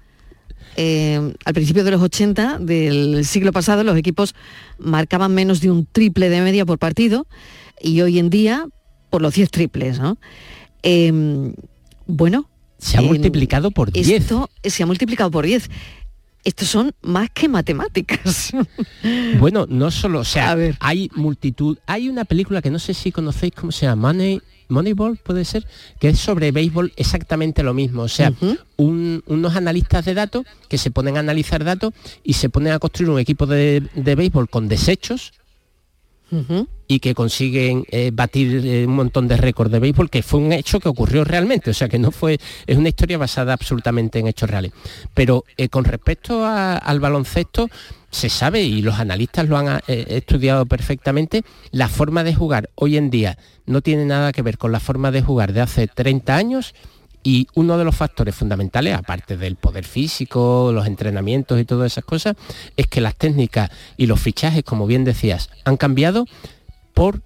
[0.77, 4.35] Eh, al principio de los 80 del siglo pasado los equipos
[4.79, 7.27] marcaban menos de un triple de media por partido
[7.81, 8.67] y hoy en día
[9.09, 10.17] por los 10 triples, ¿no?
[10.83, 11.53] Eh,
[12.07, 14.07] bueno, Se ha multiplicado por 10.
[14.09, 15.69] esto se ha multiplicado por 10.
[16.43, 18.51] Estos son más que matemáticas.
[19.39, 20.75] Bueno, no solo, o sea, A ver.
[20.79, 21.77] hay multitud.
[21.87, 24.41] Hay una película que no sé si conocéis cómo se llama, Money,
[24.71, 25.67] Moneyball puede ser,
[25.99, 28.03] que es sobre béisbol exactamente lo mismo.
[28.03, 28.33] O sea,
[28.77, 32.79] un- unos analistas de datos que se ponen a analizar datos y se ponen a
[32.79, 35.33] construir un equipo de, de béisbol con desechos
[36.87, 40.51] Y que consiguen eh, batir eh, un montón de récords de béisbol, que fue un
[40.51, 44.27] hecho que ocurrió realmente, o sea que no fue, es una historia basada absolutamente en
[44.27, 44.71] hechos reales.
[45.13, 47.69] Pero eh, con respecto al baloncesto,
[48.09, 53.09] se sabe, y los analistas lo han estudiado perfectamente, la forma de jugar hoy en
[53.09, 56.73] día no tiene nada que ver con la forma de jugar de hace 30 años
[57.23, 62.03] y uno de los factores fundamentales, aparte del poder físico, los entrenamientos y todas esas
[62.03, 62.35] cosas,
[62.77, 66.25] es que las técnicas y los fichajes, como bien decías, han cambiado
[66.93, 67.21] por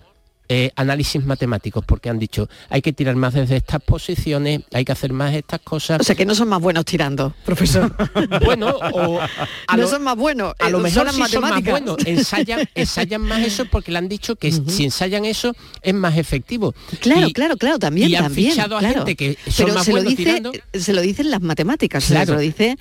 [0.49, 4.91] eh, análisis matemáticos, porque han dicho, hay que tirar más desde estas posiciones, hay que
[4.91, 5.99] hacer más estas cosas.
[5.99, 7.93] O sea que no son más buenos tirando, profesor.
[8.45, 9.19] bueno, o
[9.67, 10.53] a no lo, son más buenos.
[10.59, 13.97] a lo eh, mejor las sí son más buenos, ensayan, ensayan más eso porque le
[13.97, 16.73] han dicho que si ensayan eso es más efectivo.
[17.01, 18.51] Claro, Y- claro, claro, también, y han también.
[18.51, 18.95] fichado a claro.
[19.05, 20.51] gente que son Pero más se lo dice, tirando.
[20.73, 22.25] se lo dicen las matemáticas, Claro.
[22.27, 22.77] se lo dice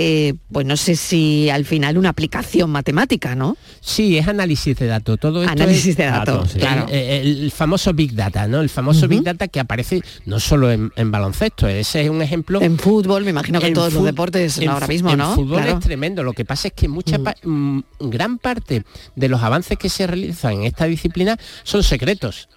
[0.00, 3.56] eh, pues no sé si al final una aplicación matemática, ¿no?
[3.80, 5.18] Sí, es análisis de datos.
[5.18, 6.86] Todo esto Análisis es de datos, el- claro.
[6.88, 8.60] El, el famoso Big Data, ¿no?
[8.60, 12.62] El famoso Big Data que aparece no solo en, en baloncesto, ese es un ejemplo.
[12.62, 15.34] En fútbol, me imagino que en, todos los deportes en ahora mismo, en ¿no?
[15.34, 15.78] fútbol Claro.
[15.78, 16.22] es tremendo.
[16.22, 18.84] Lo que pasa es que mucha pa- mm, gran parte
[19.16, 22.48] de los avances que se realizan en esta disciplina son secretos.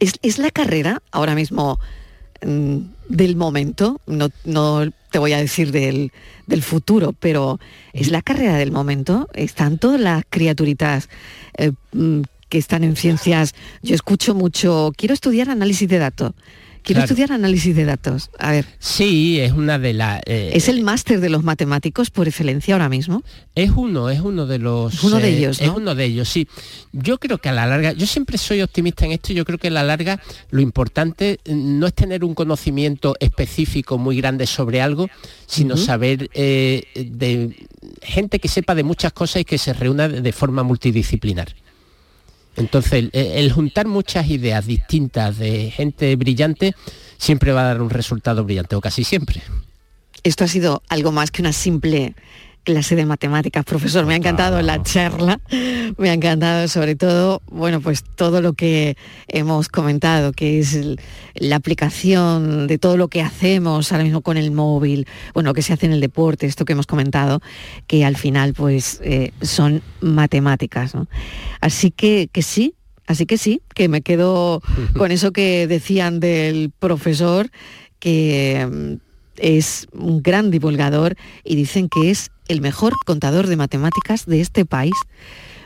[0.00, 1.78] ¿Es, es la carrera ahora mismo
[2.44, 4.00] mm, del momento?
[4.06, 6.12] No, no te voy a decir del,
[6.46, 7.58] del futuro, pero
[7.92, 9.28] ¿es la carrera del momento?
[9.34, 11.08] ¿Están todas las criaturitas
[11.56, 13.54] eh, mm, que están en ciencias?
[13.82, 16.32] Yo escucho mucho, quiero estudiar análisis de datos.
[16.82, 17.04] Quiero Claro.
[17.12, 18.30] estudiar análisis de datos.
[18.38, 20.20] A ver, Sí, es una de las...
[20.26, 23.22] eh, ¿es el máster de los matemáticos por excelencia ahora mismo?
[23.54, 24.94] Es uno, es uno de los...
[24.94, 25.76] Es uno de ellos, Es ¿no?
[25.76, 26.48] uno de ellos, sí.
[26.92, 29.68] Yo creo que a la larga, yo siempre soy optimista en esto, yo creo que
[29.68, 34.80] a la larga lo importante eh, no es tener un conocimiento específico muy grande sobre
[34.80, 35.08] algo,
[35.46, 37.56] sino saber eh, de
[38.02, 41.54] gente que sepa de muchas cosas y que se reúna de forma multidisciplinar.
[42.58, 46.74] Entonces, el, juntar muchas ideas distintas de gente brillante
[47.16, 49.42] siempre va a dar un resultado brillante, o casi siempre.
[50.24, 52.14] Esto ha sido algo más que una simple
[52.68, 54.04] clase de matemáticas, profesor.
[54.04, 55.40] Me ha encantado la charla,
[55.96, 58.94] me ha encantado sobre todo, bueno, pues todo lo que
[59.26, 60.78] hemos comentado, que es
[61.34, 65.62] la aplicación de todo lo que hacemos ahora mismo con el móvil, bueno, lo que
[65.62, 67.40] se hace en el deporte, esto que hemos comentado,
[67.86, 70.94] que al final pues eh, son matemáticas.
[70.94, 71.08] ¿no?
[71.62, 72.74] Así que, que sí,
[73.06, 74.60] así que sí, que me quedo
[74.94, 77.48] con eso que decían del profesor,
[77.98, 78.98] que
[79.40, 84.64] es un gran divulgador y dicen que es el mejor contador de matemáticas de este
[84.64, 84.94] país.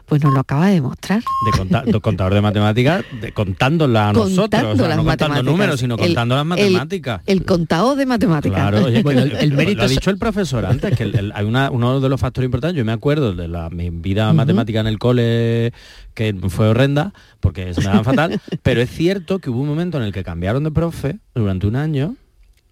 [0.05, 1.21] Pues nos lo acaba de demostrar.
[1.21, 5.05] De, conta- de contador de matemáticas, de contándola a nosotros, Contando o sea, las no
[5.05, 7.23] contando números, sino El- contando las el- matemáticas.
[7.25, 8.59] El, contado de matemáticas.
[8.61, 11.33] Claro, oye, Bueno, el- el mérito lo ha dicho el profesor antes, que el- el-
[11.35, 14.81] hay una- uno de los factores importantes, yo me acuerdo de la, mi vida matemática
[14.81, 15.73] en el cole,
[16.15, 19.97] que fue horrenda, porque se me daban fatal, pero es cierto que hubo un momento
[19.99, 22.17] en el que cambiaron de profe durante un año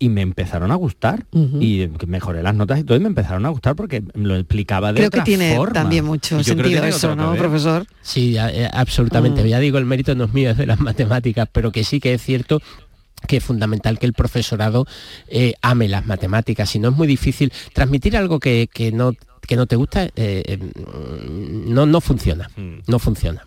[0.02, 1.58] y me empezaron a gustar Ujú.
[1.60, 4.92] y que mejoré las notas y todo y me empezaron a gustar porque lo explicaba
[4.92, 5.74] de Creo que tiene forma.
[5.74, 7.38] también mucho Y yo sentido eso, ¿no, vez.
[7.38, 7.86] profesor?
[8.00, 9.44] Sí, eh, absolutamente.
[9.44, 9.46] Mm.
[9.46, 12.14] Ya digo, el mérito no es mío, es de las matemáticas, pero que sí que
[12.14, 12.60] es cierto
[13.28, 14.86] que es fundamental que el profesorado
[15.28, 16.70] eh, ame las matemáticas.
[16.70, 19.12] Si no es muy difícil transmitir algo que, que no,
[19.46, 20.58] que no te gusta, eh, eh,
[21.66, 22.48] no, no funciona.
[22.56, 22.78] Mm.
[22.86, 23.46] No funciona.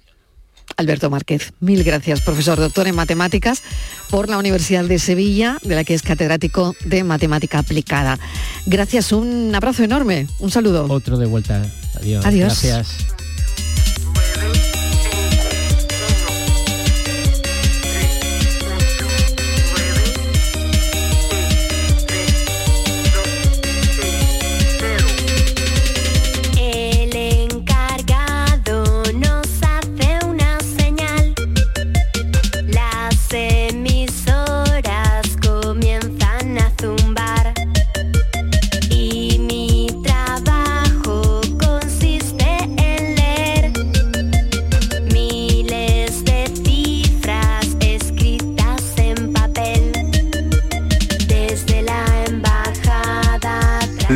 [0.84, 3.64] Alberto Márquez, mil gracias, profesor doctor en matemáticas
[4.10, 8.20] por la Universidad de Sevilla, de la que es catedrático de matemática aplicada.
[8.66, 10.86] Gracias, un abrazo enorme, un saludo.
[10.90, 11.66] Otro de vuelta.
[11.96, 12.26] Adiós.
[12.26, 12.62] Adiós.
[12.62, 13.23] Gracias.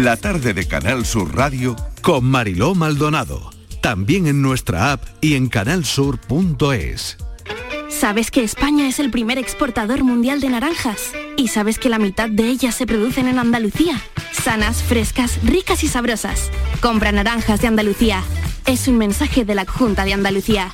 [0.07, 3.49] La tarde de Canal Sur Radio con Mariló Maldonado.
[3.81, 7.17] También en nuestra app y en canalsur.es.
[7.89, 11.11] ¿Sabes que España es el primer exportador mundial de naranjas?
[11.35, 14.01] ¿Y sabes que la mitad de ellas se producen en Andalucía?
[14.31, 16.51] Sanas, frescas, ricas y sabrosas.
[16.79, 18.23] Compra naranjas de Andalucía.
[18.65, 20.73] Es un mensaje de la Junta de Andalucía.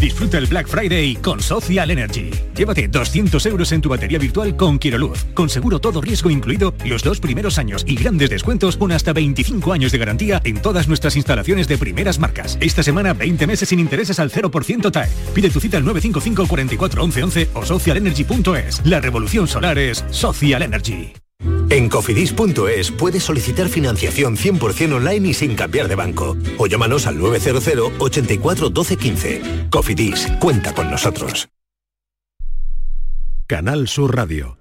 [0.00, 2.30] Disfruta el Black Friday con Social Energy.
[2.54, 7.02] Llévate 200 euros en tu batería virtual con Quiroluz, con seguro todo riesgo incluido los
[7.02, 11.16] dos primeros años y grandes descuentos con hasta 25 años de garantía en todas nuestras
[11.16, 12.58] instalaciones de primeras marcas.
[12.60, 15.08] Esta semana 20 meses sin intereses al 0% TAE.
[15.34, 18.84] Pide tu cita al 955 44 11 11 o socialenergy.es.
[18.84, 21.25] La revolución solar es Social Energy.
[21.70, 26.36] En cofidis.es puedes solicitar financiación 100% online y sin cambiar de banco.
[26.58, 29.66] O llámanos al 900 84 12 15.
[29.70, 31.48] Cofidis, cuenta con nosotros.
[33.48, 34.58] Canal Sur Radio.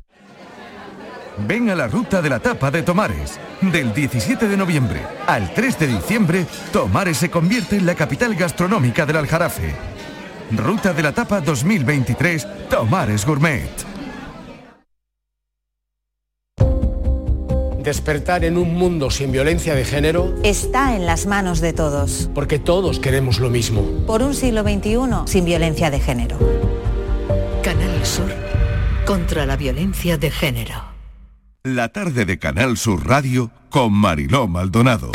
[1.46, 3.38] Ven a la ruta de la tapa de Tomares.
[3.60, 9.06] Del 17 de noviembre al 3 de diciembre, Tomares se convierte en la capital gastronómica
[9.06, 9.72] del Aljarafe.
[10.50, 13.70] Ruta de la Tapa 2023, Tomares Gourmet.
[17.82, 22.28] Despertar en un mundo sin violencia de género está en las manos de todos.
[22.34, 23.82] porque todos queremos lo mismo.
[24.06, 26.38] Por un siglo XXI sin violencia de género.
[27.62, 28.32] Canal Sur.
[29.06, 30.74] Contra la violencia de género.
[31.62, 35.10] La tarde de Canal Sur Radio con Mariló Maldonado.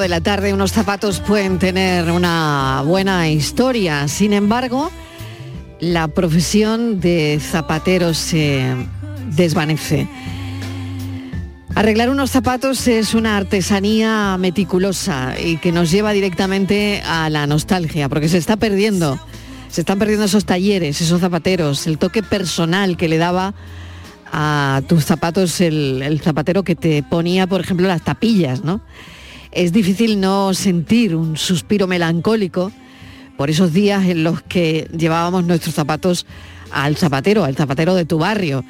[0.00, 4.08] de la tarde unos zapatos pueden tener una buena historia.
[4.08, 4.90] Sin embargo,
[5.80, 8.74] la profesión de zapatero se
[9.36, 10.08] desvanece.
[11.74, 18.08] Arreglar unos zapatos es una artesanía meticulosa y que nos lleva directamente a la nostalgia,
[18.08, 19.18] porque se está perdiendo.
[19.68, 23.54] Se están perdiendo esos talleres, esos zapateros, el toque personal que le daba
[24.32, 28.80] a tus zapatos el, el zapatero que te ponía, por ejemplo, las tapillas, ¿no?
[29.54, 32.72] Es difícil no sentir un suspiro melancólico
[33.36, 36.26] por esos días en los que llevábamos nuestros zapatos
[36.72, 38.64] al zapatero, al zapatero de tu barrio.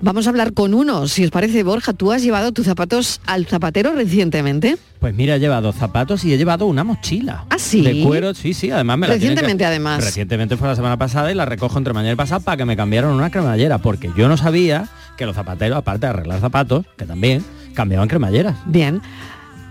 [0.00, 3.46] Vamos a hablar con uno, si os parece, Borja, ¿tú has llevado tus zapatos al
[3.46, 4.76] zapatero recientemente?
[4.98, 7.44] Pues mira, he llevado zapatos y he llevado una mochila.
[7.48, 7.80] ¿Ah, sí?
[7.82, 10.04] De cuero, sí, sí, además me la Recientemente, que- además.
[10.04, 12.76] Recientemente fue la semana pasada y la recojo entre mañana y pasada para que me
[12.76, 17.06] cambiaran una cremallera, porque yo no sabía que los zapateros, aparte de arreglar zapatos, que
[17.06, 18.56] también, cambiaban cremalleras.
[18.66, 19.00] Bien.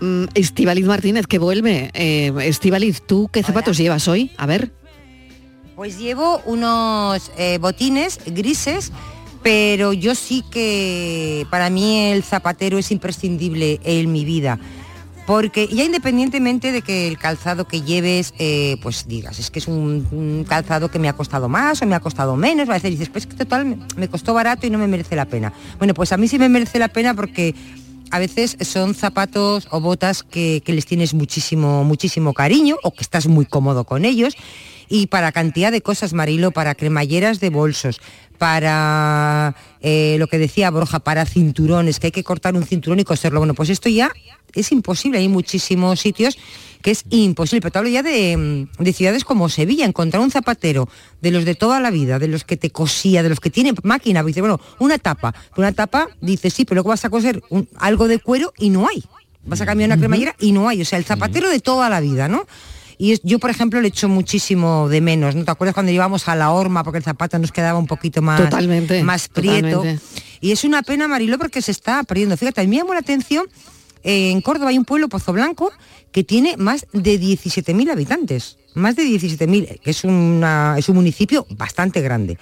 [0.04, 1.90] Mm, Estivaliz Martínez, que vuelve.
[1.94, 4.30] Eh, Estivaliz, ¿tú qué zapatos llevas hoy?
[4.36, 4.70] A ver.
[5.76, 8.92] Pues llevo unos eh, botines grises,
[9.42, 14.58] pero yo sí que para mí el zapatero es imprescindible en mi vida.
[15.26, 19.68] Porque ya independientemente de que el calzado que lleves, eh, pues digas, es que es
[19.68, 22.90] un, un calzado que me ha costado más o me ha costado menos, a veces
[22.90, 25.54] dices, pues que total me costó barato y no me merece la pena.
[25.78, 27.54] Bueno, pues a mí sí me merece la pena porque
[28.14, 33.26] a veces son zapatos o botas que, les tienes muchísimo, muchísimo cariño o que estás
[33.26, 34.36] muy cómodo con ellos.
[34.88, 38.00] Y para cantidad de cosas, Marilo, para cremalleras de bolsos,
[38.38, 43.04] para eh, lo que decía Borja, para cinturones, que hay que cortar un cinturón y
[43.04, 43.40] coserlo.
[43.40, 44.10] Bueno, pues esto ya
[44.54, 46.36] es imposible, hay muchísimos sitios
[46.82, 50.86] que es imposible, pero te hablo ya de, de ciudades como Sevilla, encontrar un zapatero
[51.22, 53.74] de los de toda la vida, de los que te cosía, de los que tienen
[53.82, 57.66] máquina, dice, bueno, una tapa, una tapa, dice sí, pero luego vas a coser un-
[57.78, 59.02] algo de cuero y no hay.
[59.46, 62.00] vas a cambiar una cremallera y no hay, o sea, el zapatero de toda la
[62.00, 62.46] vida, ¿no?
[62.98, 65.44] Y yo, por ejemplo, le echo muchísimo de menos, ¿no?
[65.44, 68.40] ¿Te acuerdas cuando íbamos a la horma porque el zapato nos quedaba un poquito más,
[68.40, 69.68] Totalmente, más prieto?
[69.68, 70.02] totalmente.
[70.40, 72.36] Y es una pena, Mariló, porque se está perdiendo.
[72.36, 73.46] Fíjate, a mí me llamó la atención,
[74.02, 75.72] eh, en Córdoba hay un pueblo, Pozo Blanco,
[76.12, 78.58] que tiene más de 17.000 habitantes.
[78.74, 82.38] Más de 17.000, que es, una, es un municipio bastante grande.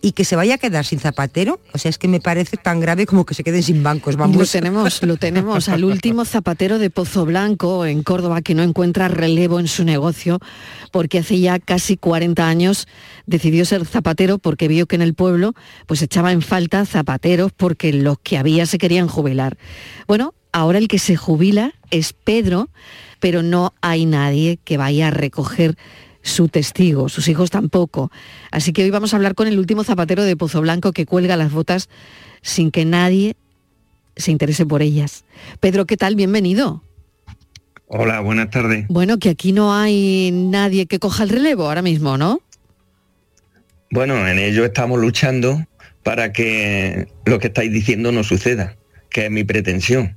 [0.00, 2.78] Y que se vaya a quedar sin zapatero, o sea, es que me parece tan
[2.78, 4.52] grave como que se queden sin bancos, Lo vamos.
[4.52, 9.58] tenemos, lo tenemos al último zapatero de Pozo Blanco en Córdoba que no encuentra relevo
[9.58, 10.38] en su negocio
[10.92, 12.86] porque hace ya casi 40 años
[13.26, 15.54] decidió ser zapatero porque vio que en el pueblo
[15.86, 19.58] pues echaba en falta zapateros porque los que había se querían jubilar.
[20.06, 22.68] Bueno, ahora el que se jubila es Pedro,
[23.18, 25.76] pero no hay nadie que vaya a recoger
[26.22, 28.10] su testigo, sus hijos tampoco.
[28.50, 31.36] Así que hoy vamos a hablar con el último zapatero de Pozo Blanco que cuelga
[31.36, 31.88] las botas
[32.42, 33.36] sin que nadie
[34.16, 35.24] se interese por ellas.
[35.60, 36.16] Pedro, ¿qué tal?
[36.16, 36.82] Bienvenido.
[37.86, 38.86] Hola, buenas tardes.
[38.88, 42.40] Bueno, que aquí no hay nadie que coja el relevo ahora mismo, ¿no?
[43.90, 45.64] Bueno, en ello estamos luchando
[46.02, 48.76] para que lo que estáis diciendo no suceda,
[49.08, 50.14] que es mi pretensión.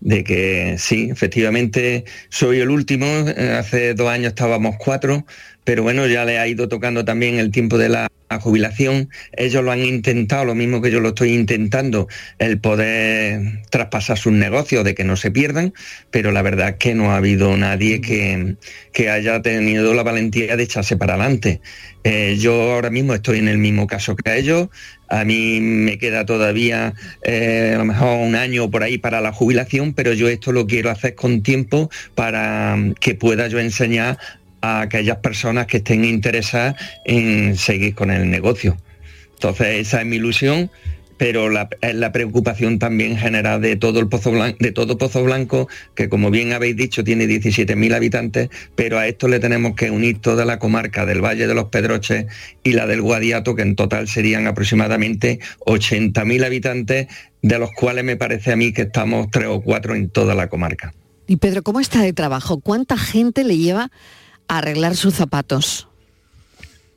[0.00, 5.26] De que sí, efectivamente soy el último, eh, hace dos años estábamos cuatro,
[5.70, 8.10] pero bueno, ya le ha ido tocando también el tiempo de la
[8.40, 9.08] jubilación.
[9.30, 12.08] Ellos lo han intentado, lo mismo que yo lo estoy intentando,
[12.40, 15.72] el poder traspasar sus negocios, de que no se pierdan,
[16.10, 18.56] pero la verdad es que no ha habido nadie que,
[18.92, 21.60] que haya tenido la valentía de echarse para adelante.
[22.02, 24.68] Eh, yo ahora mismo estoy en el mismo caso que ellos.
[25.08, 29.32] A mí me queda todavía eh, a lo mejor un año por ahí para la
[29.32, 34.18] jubilación, pero yo esto lo quiero hacer con tiempo para que pueda yo enseñar
[34.60, 38.76] a aquellas personas que estén interesadas en seguir con el negocio.
[39.34, 40.70] Entonces esa es mi ilusión,
[41.20, 45.22] pero la, es la preocupación también general de todo el Pozo Blanco, de todo Pozo
[45.22, 49.90] Blanco, que como bien habéis dicho tiene 17.000 habitantes, pero a esto le tenemos que
[49.90, 52.24] unir toda la comarca del Valle de los Pedroches
[52.62, 57.08] y la del Guadiato, que en total serían aproximadamente 80.000 habitantes,
[57.42, 60.48] de los cuales me parece a mí que estamos tres o cuatro en toda la
[60.48, 60.94] comarca.
[61.26, 62.60] Y Pedro, ¿cómo está de trabajo?
[62.60, 63.90] ¿Cuánta gente le lleva
[64.58, 65.88] arreglar sus zapatos?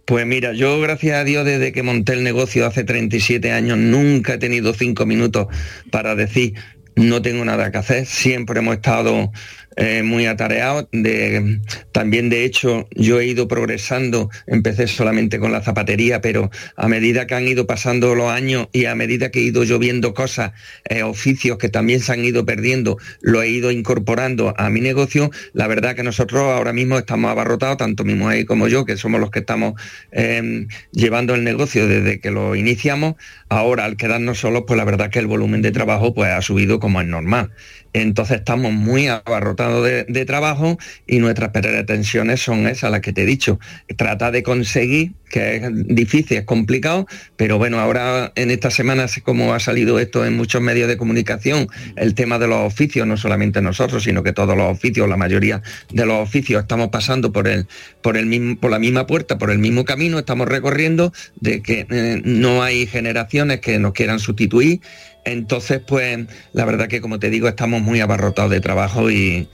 [0.05, 4.33] Pues mira, yo gracias a Dios desde que monté el negocio hace 37 años nunca
[4.33, 5.47] he tenido cinco minutos
[5.91, 6.55] para decir
[6.95, 9.31] no tengo nada que hacer, siempre hemos estado
[9.76, 10.88] eh, muy atareados.
[10.91, 11.59] De,
[11.91, 17.28] también de hecho yo he ido progresando, empecé solamente con la zapatería, pero a medida
[17.28, 20.51] que han ido pasando los años y a medida que he ido yo viendo cosas,
[20.89, 25.32] eh, oficios que también se han ido perdiendo, lo he ido incorporando a mi negocio,
[25.53, 29.19] la verdad que nosotros ahora mismo estamos abarrotados, tanto mi mujer como yo, que somos
[29.19, 29.74] los que estamos
[30.11, 33.15] eh, llevando el negocio desde que lo iniciamos,
[33.49, 36.80] ahora al quedarnos solos, pues la verdad que el volumen de trabajo pues ha subido
[36.80, 37.51] como es normal.
[37.93, 43.26] Entonces estamos muy abarrotados de, trabajo y nuestras pretensiones son esas, las que te he
[43.26, 43.59] dicho.
[43.97, 49.53] Trata de conseguir, que es difícil, es complicado, pero bueno, ahora en estas semanas, como
[49.53, 53.61] ha salido esto en muchos medios de comunicación, el tema de los oficios, no solamente
[53.61, 55.61] nosotros, sino que todos los oficios, la mayoría
[55.91, 57.68] de los oficios estamos pasando por, el,
[58.01, 61.88] por, el mismo, por la misma puerta, por el mismo camino, estamos recorriendo de que
[61.89, 64.82] eh, no hay generaciones que nos quieran sustituir
[65.26, 69.47] entonces, pues la verdad que como te digo, estamos muy abarrotados de trabajo y,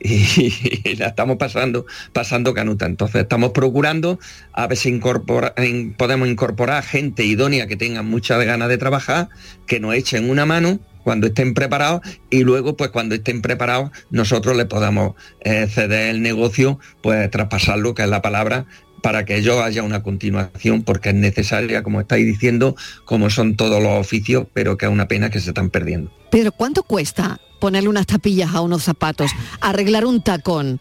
[0.98, 2.86] la estamos pasando, pasando canuta.
[2.86, 4.18] Entonces estamos procurando
[4.52, 9.28] a ver si incorpora, in, podemos incorporar gente idónea que tenga muchas ganas de trabajar,
[9.66, 12.00] que nos echen una mano cuando estén preparados
[12.30, 17.94] y luego pues cuando estén preparados nosotros le podamos eh, ceder el negocio, pues traspasarlo,
[17.94, 18.66] que es la palabra,
[19.04, 22.74] para que ello haya una continuación, porque es necesaria, como estáis diciendo,
[23.04, 26.10] como son todos los oficios, pero que es una pena que se están perdiendo.
[26.30, 29.30] Pedro, ¿cuánto cuesta ponerle unas tapillas a unos zapatos,
[29.60, 30.80] arreglar un tacón?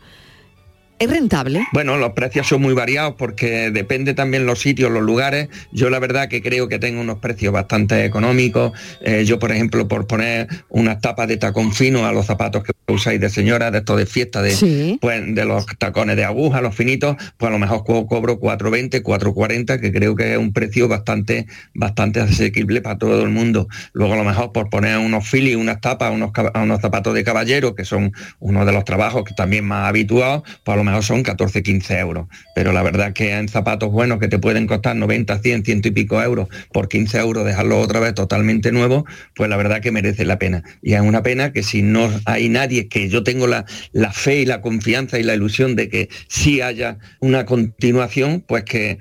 [0.99, 1.67] ¿Es rentable?
[1.73, 5.49] Bueno, los precios son muy variados porque depende también los sitios, los lugares.
[5.73, 8.71] Yo la verdad que creo que tengo unos precios bastante económicos.
[9.01, 12.71] Eh, yo, por ejemplo, por poner unas tapas de tacón fino a los zapatos que
[12.87, 14.97] usáis de señora, de esto de fiesta, de, sí.
[15.01, 19.01] pues, de los tacones de aguja, los finitos, pues a lo mejor co cobro 4,20,
[19.01, 23.67] 4,40, que creo que es un precio bastante, bastante asequible para todo el mundo.
[23.93, 27.75] Luego a lo mejor por poner unos filis, unas tapas, unos, unos zapatos de caballero,
[27.75, 31.23] que son uno de los trabajos que también más habituados, pues a lo mejor son
[31.23, 32.27] 14, 15 euros.
[32.55, 35.91] Pero la verdad que en zapatos buenos que te pueden costar 90, 100, ciento y
[35.91, 39.05] pico euros, por 15 euros dejarlo otra vez totalmente nuevo,
[39.35, 40.63] pues la verdad que merece la pena.
[40.81, 44.41] Y es una pena que si no hay nadie, que yo tengo la, la fe
[44.41, 48.99] y la confianza y la ilusión de que sí haya una continuación, pues que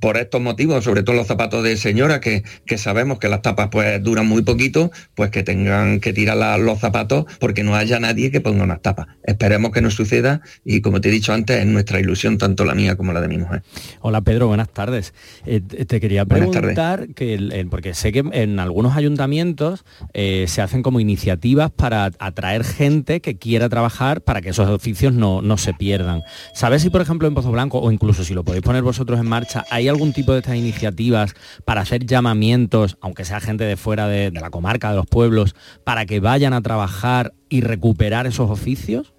[0.00, 3.68] por estos motivos, sobre todo los zapatos de señora, que, que sabemos que las tapas
[3.70, 7.98] pues duran muy poquito, pues que tengan que tirar la- los zapatos porque no haya
[8.00, 9.06] nadie que ponga unas tapas.
[9.22, 12.74] Esperemos que no suceda y como te he dicho antes, es nuestra ilusión, tanto la
[12.74, 13.62] mía como la de mi mujer.
[14.00, 15.14] Hola Pedro, buenas tardes.
[15.46, 20.82] Eh, te quería preguntar, que el- porque sé que en algunos ayuntamientos eh, se hacen
[20.82, 25.72] como iniciativas para atraer gente que quiera trabajar para que esos oficios no, no se
[25.74, 26.22] pierdan.
[26.54, 29.26] ¿Sabes si, por ejemplo, en Pozo Blanco, o incluso si lo podéis poner vosotros en
[29.26, 31.34] marcha, hay algún tipo de estas iniciativas
[31.64, 36.06] para hacer llamamientos, aunque sea gente de fuera de, la comarca, de los pueblos, para
[36.06, 39.12] que vayan a trabajar y recuperar esos oficios?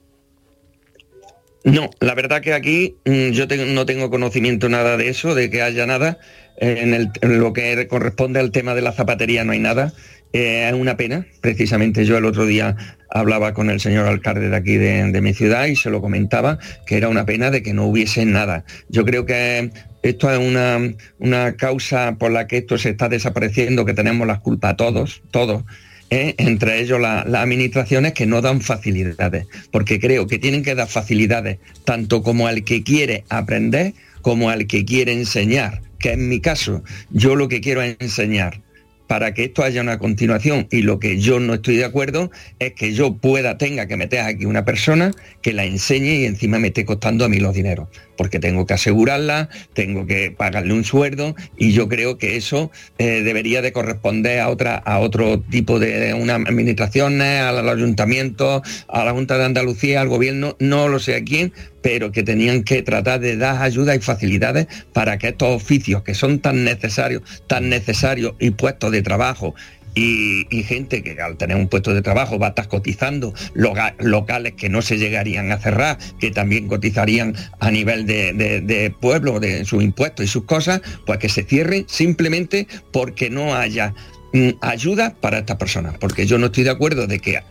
[1.63, 5.63] No, la verdad que aquí mm, yo no tengo conocimiento nada de eso, de que
[5.63, 6.19] haya nada.
[6.57, 9.93] Eh, en lo que corresponde al tema de la zapatería no hay nada.
[10.31, 11.25] Eh, es una pena.
[11.41, 12.75] Precisamente yo el otro día
[13.09, 16.59] hablaba con el señor alcalde de aquí de, de mi ciudad y se lo comentaba
[16.85, 18.65] que era una pena de que no hubiese nada.
[18.89, 19.71] Yo creo que
[20.09, 20.79] esto es una,
[21.19, 25.63] una causa por la que esto se está desapareciendo, que tenemos las culpas todos, todos.
[26.11, 26.35] ¿eh?
[26.37, 30.87] entre ellos la- las administraciones que no dan facilidades, porque creo que tienen que dar
[30.87, 36.39] facilidades tanto como al que quiere aprender como al que quiere enseñar, que en mi
[36.41, 38.61] caso yo lo que quiero es enseñar
[39.07, 40.67] para que esto haya una continuación.
[40.71, 44.21] Y lo que yo no estoy de acuerdo es que yo pueda, tenga que meter
[44.21, 47.87] aquí una persona que la enseñe y encima me esté costando a mí los dineros,
[48.17, 53.21] porque tengo que asegurarla, tengo que pagarle un sueldo y yo creo que eso eh,
[53.23, 59.11] debería de corresponder a otra, a otro tipo de unas administraciones, al ayuntamiento, a la
[59.11, 61.53] Junta de Andalucía, al gobierno, no lo sé a quién,
[61.85, 66.15] pero que tenían que tratar de dar ayuda y facilidades para que estos oficios que
[66.15, 69.53] son tan necesarios, tan necesarios y puestos de trabajo
[69.93, 74.67] y, gente que al tener un puesto de trabajo va a estar cotizando, locales que
[74.67, 80.25] no se llegarían a cerrar, que también cotizarían a nivel de pueblo, de sus impuestos
[80.25, 83.93] y sus cosas, pues que se cierren simplemente porque no haya
[84.33, 85.99] mm, ayuda para estas personas.
[85.99, 87.43] Porque yo no estoy de acuerdo de que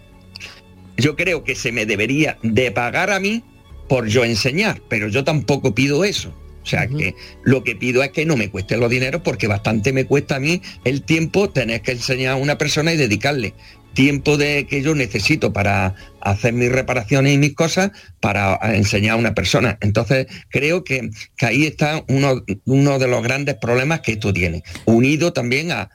[0.96, 3.44] yo creo que se me debería de pagar a mí
[3.88, 6.34] por yo enseñar, pero yo tampoco pido eso.
[6.62, 9.92] O sea que lo que pido es que no me cueste los dineros porque bastante
[9.92, 13.52] me cuesta a mí el tiempo tener que enseñar a una persona y dedicarle
[13.94, 19.18] tiempo de que yo necesito para hacer mis reparaciones y mis cosas para enseñar a
[19.18, 19.78] una persona.
[19.80, 24.62] Entonces creo que, que ahí está uno, uno de los grandes problemas que esto tiene,
[24.84, 25.90] unido también a,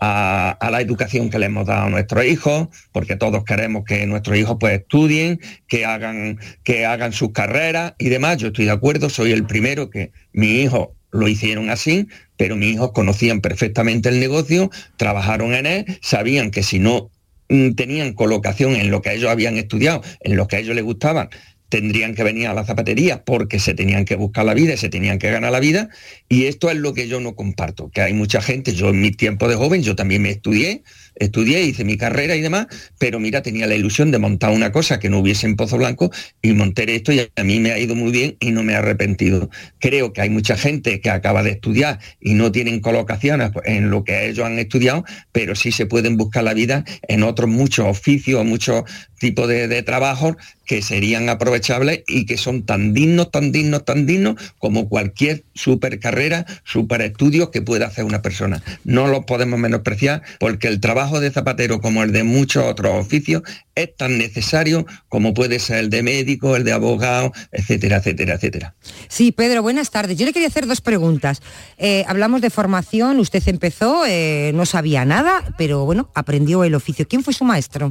[0.00, 4.36] a, la educación que le hemos dado a nuestros hijos, porque todos queremos que nuestros
[4.36, 8.38] hijos pues estudien, que hagan, que hagan sus carreras y demás.
[8.38, 12.74] Yo estoy de acuerdo, soy el primero que mi hijo lo hicieron así, pero mis
[12.74, 17.10] hijos conocían perfectamente el negocio, trabajaron en él, sabían que si no
[17.48, 20.84] mm, tenían colocación en lo que ellos habían estudiado, en lo que a ellos les
[20.84, 21.30] gustaban,
[21.68, 24.88] tendrían que venir a la zapatería porque se tenían que buscar la vida y se
[24.88, 25.88] tenían que ganar la vida.
[26.28, 29.10] Y esto es lo que yo no comparto, que hay mucha gente, yo en mi
[29.10, 30.82] tiempo de joven, yo también me estudié,
[31.16, 32.66] estudié, hice mi carrera y demás,
[32.98, 36.10] pero mira, tenía la ilusión de montar una cosa que no hubiese en Pozo Blanco
[36.42, 38.76] y monté esto y a mí me ha ido muy bien y no me he
[38.76, 39.48] arrepentido.
[39.78, 44.04] Creo que hay mucha gente que acaba de estudiar y no tienen colocaciones en lo
[44.04, 48.44] que ellos han estudiado, pero sí se pueden buscar la vida en otros muchos oficios,
[48.44, 48.84] muchos
[49.24, 54.36] tipos de, trabajos que serían aprovechables y que son tan dignos, tan dignos, tan dignos
[54.58, 58.62] como cualquier super carrera, super estudios que pueda hacer una persona.
[58.84, 63.42] No los podemos menospreciar porque el trabajo de zapatero como el de muchos otros oficios
[63.74, 68.74] es tan necesario como puede ser el de médico, el de abogado, etcétera, etcétera, etcétera.
[69.08, 70.18] Sí, Pedro, buenas tardes.
[70.18, 71.40] Yo le quería hacer dos preguntas.
[71.78, 77.08] Eh, hablamos de formación, usted empezó, eh, no sabía nada, pero bueno, aprendió el oficio.
[77.08, 77.90] ¿Quién fue su maestro?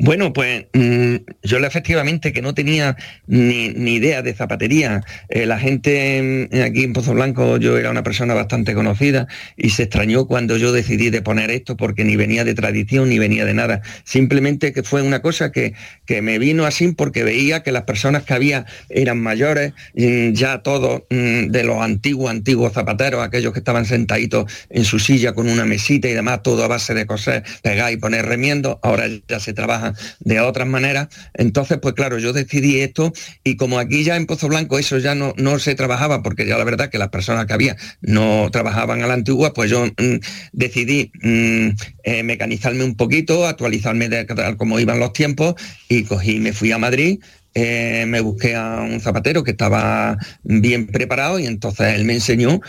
[0.00, 2.96] Bueno, pues mm, yo efectivamente que no tenía
[3.26, 5.02] ni, ni idea de zapatería.
[5.28, 9.26] Eh, la gente mm, aquí en Pozo Blanco, yo era una persona bastante conocida
[9.56, 13.18] y se extrañó cuando yo decidí de poner esto porque ni venía de tradición ni
[13.18, 13.82] venía de nada.
[14.04, 15.74] Simplemente que fue una cosa que,
[16.06, 20.58] que me vino así porque veía que las personas que había eran mayores, mm, ya
[20.62, 25.48] todos mm, de los antiguos, antiguos zapateros, aquellos que estaban sentaditos en su silla con
[25.48, 28.78] una mesita y demás, todo a base de coser, pegar y poner remiendo.
[28.84, 29.87] Ahora ya se trabaja
[30.20, 31.08] de otras maneras.
[31.34, 33.12] Entonces, pues claro, yo decidí esto
[33.44, 36.58] y como aquí ya en Pozo Blanco eso ya no, no se trabajaba, porque ya
[36.58, 40.16] la verdad que las personas que había no trabajaban a la antigua, pues yo mm,
[40.52, 41.68] decidí mm,
[42.04, 44.26] eh, mecanizarme un poquito, actualizarme de
[44.56, 45.54] como iban los tiempos
[45.88, 47.20] y cogí me fui a Madrid.
[47.54, 52.60] eh, me busqué a un zapatero que estaba bien preparado y entonces él me enseñó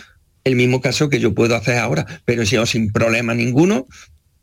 [0.43, 3.88] el mismo caso que yo puedo hacer ahora, pero yo sin problema ninguno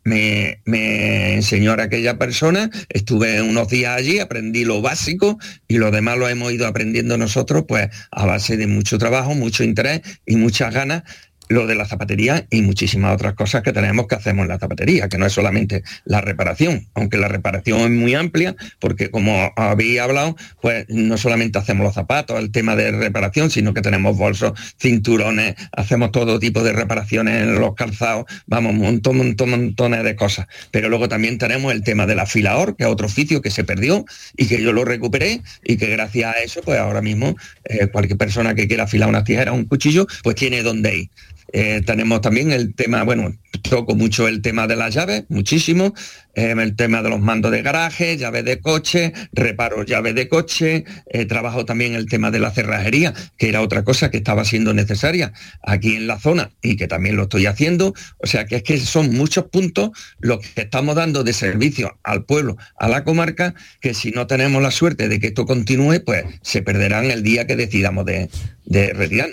[0.06, 5.38] me, me enseñó aquella persona, estuve unos días allí, aprendí lo básico
[5.68, 9.64] y lo demás lo hemos ido aprendiendo nosotros pues a base de mucho trabajo, mucho
[9.64, 11.02] interés y muchas ganas
[11.48, 15.08] lo de la zapatería y muchísimas otras cosas que tenemos que hacer en la zapatería,
[15.08, 20.00] que no es solamente la reparación, aunque la reparación es muy amplia, porque como habéis
[20.00, 24.52] hablado, pues no solamente hacemos los zapatos, el tema de reparación, sino que tenemos bolsos,
[24.80, 30.16] cinturones, hacemos todo tipo de reparaciones en los calzados, vamos, un montón, montón, montones de
[30.16, 30.46] cosas.
[30.70, 34.04] Pero luego también tenemos el tema del afilador, que es otro oficio que se perdió
[34.36, 38.18] y que yo lo recuperé y que gracias a eso, pues ahora mismo eh, cualquier
[38.18, 41.10] persona que quiera afilar una tijera o un cuchillo, pues tiene donde ir.
[41.52, 45.94] Eh, tenemos también el tema, bueno, toco mucho el tema de las llaves, muchísimo,
[46.34, 50.84] eh, el tema de los mandos de garaje, llaves de coche, reparo llaves de coche,
[51.06, 54.74] eh, trabajo también el tema de la cerrajería, que era otra cosa que estaba siendo
[54.74, 55.32] necesaria
[55.62, 57.94] aquí en la zona y que también lo estoy haciendo.
[58.18, 62.24] O sea que es que son muchos puntos los que estamos dando de servicio al
[62.24, 66.24] pueblo, a la comarca, que si no tenemos la suerte de que esto continúe, pues
[66.42, 68.28] se perderán el día que decidamos de,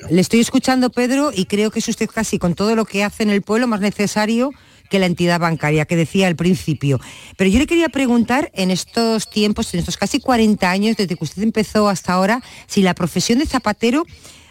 [0.09, 3.23] Le estoy escuchando, Pedro, y creo que es usted casi con todo lo que hace
[3.23, 4.51] en el pueblo más necesario
[4.89, 6.99] que la entidad bancaria, que decía al principio.
[7.35, 11.23] Pero yo le quería preguntar en estos tiempos, en estos casi 40 años, desde que
[11.23, 14.05] usted empezó hasta ahora, si la profesión de zapatero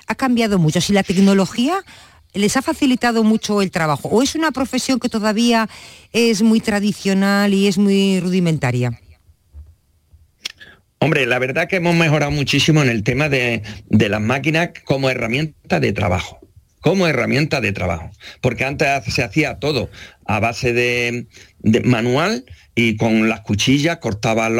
[0.08, 1.84] ha cambiado mucho, si la tecnología
[2.34, 5.68] les ha facilitado mucho el trabajo, o es una profesión que todavía
[6.12, 8.98] es muy tradicional y es muy rudimentaria.
[11.02, 15.10] Hombre, la verdad que hemos mejorado muchísimo en el tema de, de las máquinas como
[15.10, 16.42] herramienta de trabajo
[16.82, 18.10] como herramienta de trabajo.
[18.42, 19.88] Porque antes se hacía todo
[20.26, 21.26] a base de,
[21.84, 22.44] manual
[22.74, 24.50] y con las cuchillas cortaba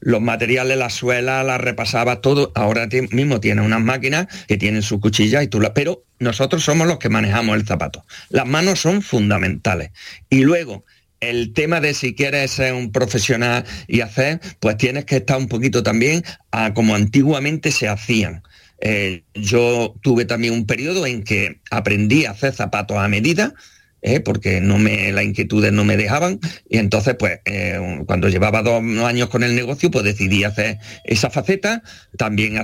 [0.00, 2.52] los, materiales, la suela, la repasaba todo.
[2.54, 5.74] Ahora mismo tiene unas máquinas que tienen su cuchilla y tú la...
[5.74, 8.04] Pero nosotros somos los que manejamos el zapato.
[8.30, 9.90] Las manos son fundamentales.
[10.30, 10.86] Y luego,
[11.20, 15.48] el tema de si quieres ser un profesional y hacer, pues tienes que estar un
[15.48, 18.42] poquito también a como antiguamente se hacían.
[18.80, 23.54] Eh, yo tuve también un periodo en que aprendí a hacer zapatos a medida,
[24.02, 24.20] ¿eh?
[24.20, 26.40] porque no las inquietudes no me dejaban.
[26.68, 31.30] Y entonces, pues, eh, cuando llevaba dos años con el negocio, pues decidí hacer esa
[31.30, 31.82] faceta.
[32.16, 32.62] También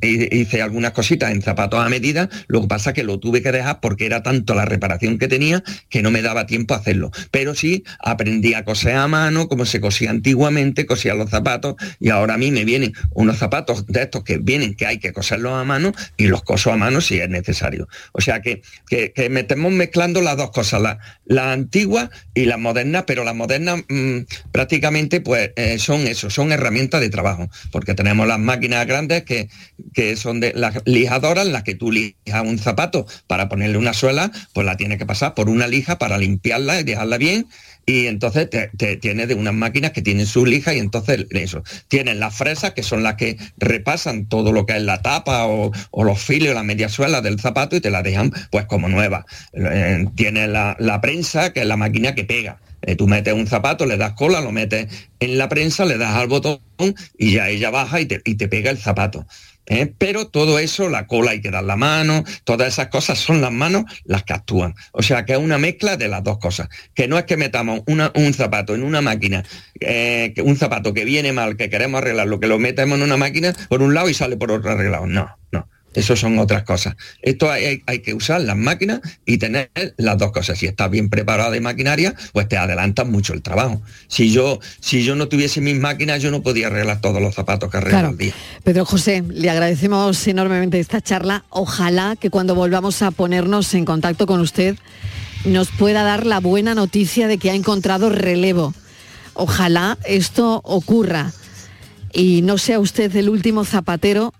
[0.00, 2.28] eh, hice algunas cositas en zapatos a medida.
[2.46, 5.62] Lo que pasa que lo tuve que dejar porque era tanto la reparación que tenía
[5.88, 7.10] que no me daba tiempo a hacerlo.
[7.30, 11.76] Pero sí aprendí a coser a mano, como se cosía antiguamente, cosía los zapatos.
[12.00, 15.12] Y ahora a mí me vienen unos zapatos de estos que vienen, que hay que
[15.12, 17.88] coserlos a mano y los coso a mano si es necesario.
[18.12, 20.61] O sea que, que, que me estamos mezclando las dos cosas
[21.26, 24.18] la, antigua y la moderna, pero las modernas mm,
[24.50, 29.48] prácticamente pues eh, son eso, son herramientas de trabajo, porque tenemos las máquinas grandes que,
[29.92, 33.94] que son de las lijadoras, en las que tú lijas un zapato para ponerle una
[33.94, 37.46] suela, pues la tienes que pasar por una lija para limpiarla y dejarla bien
[37.84, 41.62] y entonces te, tiene de unas máquinas que tienen su lija y entonces eso.
[41.88, 45.72] Tienen las fresas que son las que repasan todo lo que es la tapa o,
[46.04, 49.26] los filos, la media suela del zapato y te la dejan pues como nueva.
[49.52, 52.60] Eh, tiene la, prensa que es la máquina que pega.
[52.82, 54.88] Eh, tú metes un zapato, le das cola, lo metes
[55.20, 56.60] en la prensa, le das al botón
[57.16, 59.26] y ya ella baja y te, y te pega el zapato.
[59.66, 59.92] ¿Eh?
[59.98, 63.52] Pero todo eso, la cola hay que dar la mano, todas esas cosas son las
[63.52, 64.74] manos las que actúan.
[64.92, 66.68] O sea que es una mezcla de las dos cosas.
[66.94, 69.44] Que no es que metamos un zapato en una máquina,
[69.80, 73.54] eh, un zapato que viene mal, que queremos arreglarlo, que lo metemos en una máquina
[73.68, 75.06] por un lado y sale por otro arreglado.
[75.06, 75.68] No, no.
[75.94, 76.96] Eso son otras cosas.
[77.20, 80.58] Esto hay, que usar las máquinas y tener las dos cosas.
[80.58, 83.82] Si estás bien preparado de maquinaria, pues te adelantas mucho el trabajo.
[84.08, 87.70] Si yo, si yo no tuviese mis máquinas, yo no podía arreglar todos los zapatos
[87.70, 88.32] que arreglo al día.
[88.64, 91.44] Pedro José, le agradecemos enormemente esta charla.
[91.50, 94.76] Ojalá que cuando volvamos a ponernos en contacto con usted
[95.44, 98.74] nos pueda dar la buena noticia de que ha encontrado relevo.
[99.34, 101.32] Ojalá esto ocurra
[102.12, 104.34] y no sea usted el último zapatero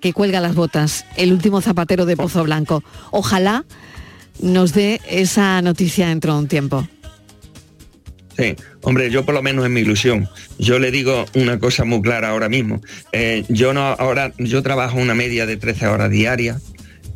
[0.00, 2.82] que cuelga las botas, el último zapatero de Pozo Blanco.
[3.10, 3.64] Ojalá
[4.40, 6.88] nos dé esa noticia dentro de un tiempo.
[8.36, 10.28] Sí, hombre, yo por lo menos es mi ilusión.
[10.58, 12.80] Yo le digo una cosa muy clara ahora mismo.
[13.10, 16.62] Eh, yo no ahora, yo trabajo una media de 13 horas diarias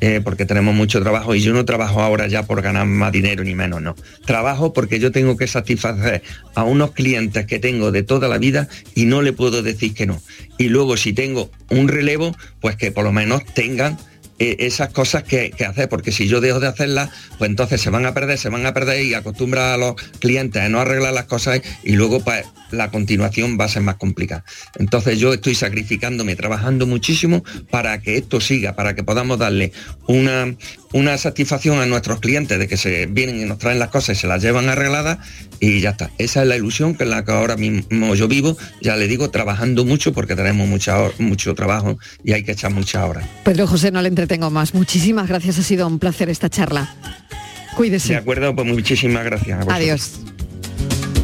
[0.05, 3.45] eh, porque tenemos mucho trabajo y yo no trabajo ahora ya por ganar más dinero
[3.45, 3.95] ni menos, no.
[4.27, 6.25] Trabajo porque yo tengo que satisfacer
[6.57, 10.07] a unos clientes que tengo de toda la vida y no le puedo decir que
[10.07, 10.21] no.
[10.59, 13.97] Y luego si tengo un relevo, pues que por lo menos tengan
[14.43, 18.15] esas cosas que, hacer, porque si yo dejo de hacerlas, pues entonces se van a
[18.15, 21.61] perder, se van a perder y acostumbra a los clientes a no arreglar las cosas
[21.83, 24.45] y luego pues la continuación va a ser más complicada.
[24.79, 29.73] Entonces yo estoy sacrificándome, trabajando muchísimo para que esto siga, para que podamos darle
[30.07, 30.55] una,
[30.93, 34.21] una satisfacción a nuestros clientes de que se vienen y nos traen las cosas y
[34.21, 35.19] se las llevan arregladas
[35.61, 36.11] y ya está.
[36.19, 39.31] Esa es la ilusión que en la que ahora mismo yo vivo, ya le digo,
[39.31, 43.25] trabajando mucho porque tenemos mucha, mucho trabajo y hay que echar muchas horas.
[43.45, 44.73] Pedro José, no le entretengo más.
[44.75, 46.89] Muchísimas gracias, ha sido un placer esta charla.
[47.03, 48.17] De Cuídese.
[48.17, 49.67] acuerdo, pues muchísimas gracias.
[49.69, 49.75] a.
[49.75, 50.21] Adiós.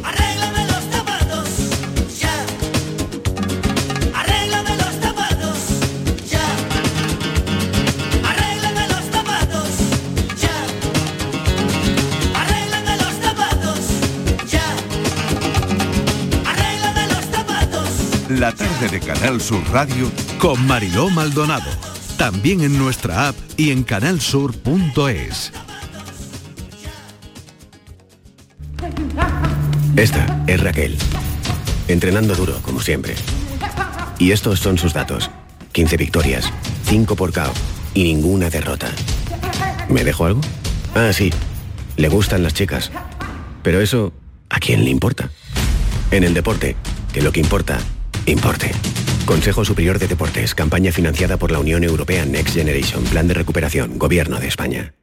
[0.05, 1.49] Arréglame los zapatos,
[2.21, 2.35] ya.
[4.15, 5.59] Arréglame los zapatos,
[6.31, 6.57] ya.
[8.29, 9.05] Arréglame los
[13.23, 13.81] zapatos,
[14.51, 14.67] ya.
[16.45, 17.89] Arréglame los zapatos.
[18.39, 21.88] La tarde de Canal Sur Radio con Mariló Maldonado.
[22.19, 25.53] También en nuestra app y en canalsur.es.
[29.97, 30.99] Esta es Raquel.
[31.87, 33.15] Entrenando duro, como siempre.
[34.19, 35.31] Y estos son sus datos.
[35.71, 36.53] 15 victorias,
[36.87, 37.53] 5 por KO
[37.95, 38.89] y ninguna derrota.
[39.89, 40.41] ¿Me dejo algo?
[40.97, 41.33] Ah, sí.
[41.97, 42.91] Le gustan las chicas.
[43.63, 44.13] Pero eso,
[44.51, 45.31] ¿a quién le importa?
[46.11, 46.75] En el deporte,
[47.13, 47.79] que lo que importa,
[48.27, 48.73] importe.
[49.29, 53.99] Consejo Superior de Deportes, campaña financiada por la Unión Europea Next Generation, Plan de Recuperación,
[53.99, 54.95] Gobierno de España.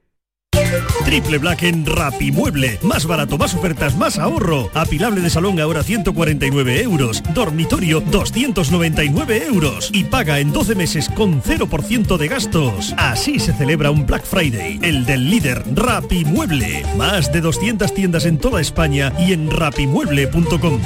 [1.06, 2.80] Triple Black en Rapimueble.
[2.82, 4.72] Más barato, más ofertas, más ahorro.
[4.74, 7.22] Apilable de salón ahora 149 euros.
[7.36, 9.92] Dormitorio 299 euros.
[9.94, 12.96] Y paga en 12 meses con 0% de gastos.
[12.98, 14.80] Así se celebra un Black Friday.
[14.82, 16.84] El del líder Rapimueble.
[16.98, 20.82] Más de 200 tiendas en toda España y en rapimueble.com.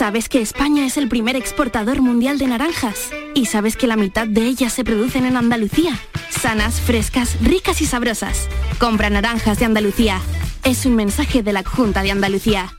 [0.00, 3.10] ¿Sabes que España es el primer exportador mundial de naranjas?
[3.34, 5.92] ¿Y sabes que la mitad de ellas se producen en Andalucía?
[6.30, 8.48] Sanas, frescas, ricas y sabrosas.
[8.78, 10.18] Compra naranjas de Andalucía.
[10.64, 12.74] Es un mensaje de la Junta de Andalucía.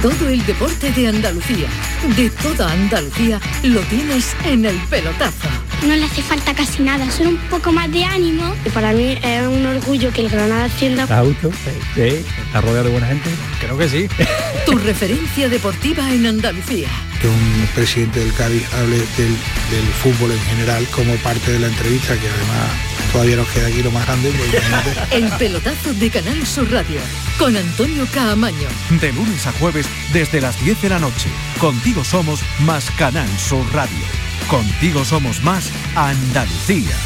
[0.00, 1.68] Todo el deporte de Andalucía,
[2.16, 5.46] de toda Andalucía, lo tienes en el pelotazo.
[5.86, 8.54] No le hace falta casi nada, solo un poco más de ánimo.
[8.74, 11.04] Para mí es un orgullo que el Granada ascienda.
[11.04, 11.50] ¿Está justo?
[11.94, 12.22] Sí.
[12.46, 13.30] ¿Está rodeado de buena gente?
[13.60, 14.06] Creo que sí.
[14.66, 16.88] Tu referencia deportiva en Andalucía.
[17.20, 19.36] que un presidente del Cádiz hable del,
[19.70, 22.70] del fútbol en general como parte de la entrevista, que además
[23.12, 24.30] todavía nos queda aquí lo más grande.
[24.30, 24.96] pues.
[25.12, 27.00] El pelotazo de Canal Sur Radio,
[27.38, 28.68] con Antonio Caamaño.
[29.00, 31.28] De lunes a jueves desde las 10 de la noche.
[31.58, 34.29] Contigo somos más Canal Sur Radio.
[34.50, 36.96] Contigo somos más Andalucía.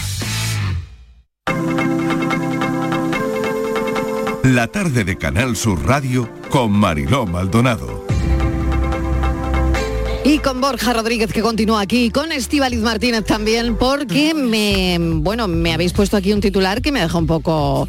[4.45, 8.07] La tarde de Canal Sur Radio con Mariló Maldonado.
[10.25, 15.47] Y con Borja Rodríguez que continúa aquí, y con Estíbaliz Martínez también, porque me, bueno,
[15.47, 17.87] me habéis puesto aquí un titular que me deja un poco...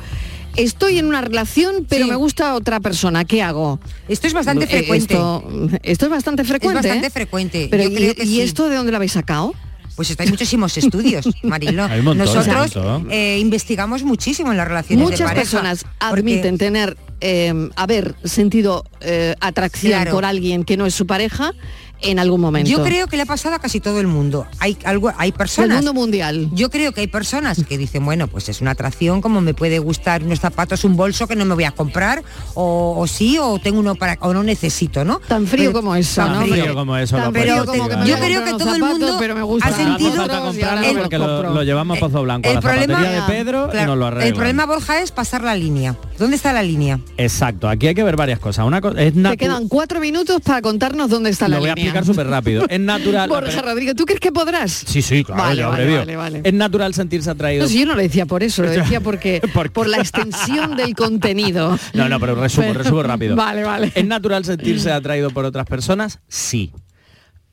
[0.58, 3.26] Estoy en una relación, pero me gusta otra persona.
[3.26, 3.80] ¿Qué hago?
[4.08, 5.14] Esto es bastante Eh, frecuente.
[5.14, 5.44] Esto,
[5.84, 6.80] esto es bastante frecuente.
[6.80, 7.12] Es bastante ¿eh?
[7.12, 7.68] frecuente.
[7.70, 8.42] Pero Yo ¿y, creo que y sí.
[8.42, 9.54] esto de dónde lo habéis sacado?
[9.96, 11.86] Pues está, hay muchísimos estudios, Mariló.
[11.86, 13.12] Hay un montón, Nosotros hay un montón.
[13.12, 15.42] eh, investigamos muchísimo en las relaciones de Muchas pareja.
[15.42, 20.12] personas porque- admiten tener, eh, haber sentido eh, atracción Claro.
[20.12, 21.54] por alguien que no es su pareja
[22.02, 22.70] en algún momento.
[22.70, 24.46] Yo creo que le ha pasado a casi todo el mundo.
[24.60, 25.70] Hay algo, hay personas.
[25.80, 26.50] El mundo mundial.
[26.54, 29.80] Yo creo que hay personas que dicen, bueno, pues es una atracción, como me puede
[29.80, 32.24] gustar unos zapatos, un bolso que no me voy a comprar,
[32.54, 35.20] o, o sí, o tengo uno para, o no necesito, ¿no?
[35.20, 36.42] Tan frío como eso, tan ¿no?
[36.42, 36.74] frío.
[36.74, 39.70] Como eso, Tan frío como que yo creo que todo el mundo pero me gusta.
[39.70, 43.22] ha sentido el- porque lo, lo llevamos a Pozo Blanco, a el la problema- de
[43.28, 44.28] Pedro y nos lo arreglan.
[44.28, 45.96] El problema, Borja, es pasar la línea.
[46.20, 47.00] ¿Dónde está la línea?
[47.18, 48.66] Exacto, aquí hay que ver varias cosas.
[48.66, 51.76] Una cosa es Te quedan cuatro minutos para contarnos dónde está la Lo línea.
[51.88, 52.66] Explicar súper rápido.
[52.70, 53.30] Es natural.
[53.36, 54.72] Borja Rodríguez, ¿tú crees que podrás?
[54.86, 56.42] Sí, sí, claro, Vale, yo vale, vale, vale.
[56.44, 57.64] Es natural sentirse atraído.
[57.64, 59.42] No, si yo no lo decía por eso, lo decía porque
[59.74, 61.78] por la extensión del contenido.
[61.94, 63.36] No, no, pero resumo, Pero- resumo rápido.
[63.36, 63.92] Vale, vale.
[63.96, 66.20] ¿Es natural sentirse atraído por otras personas?
[66.28, 66.72] Sí.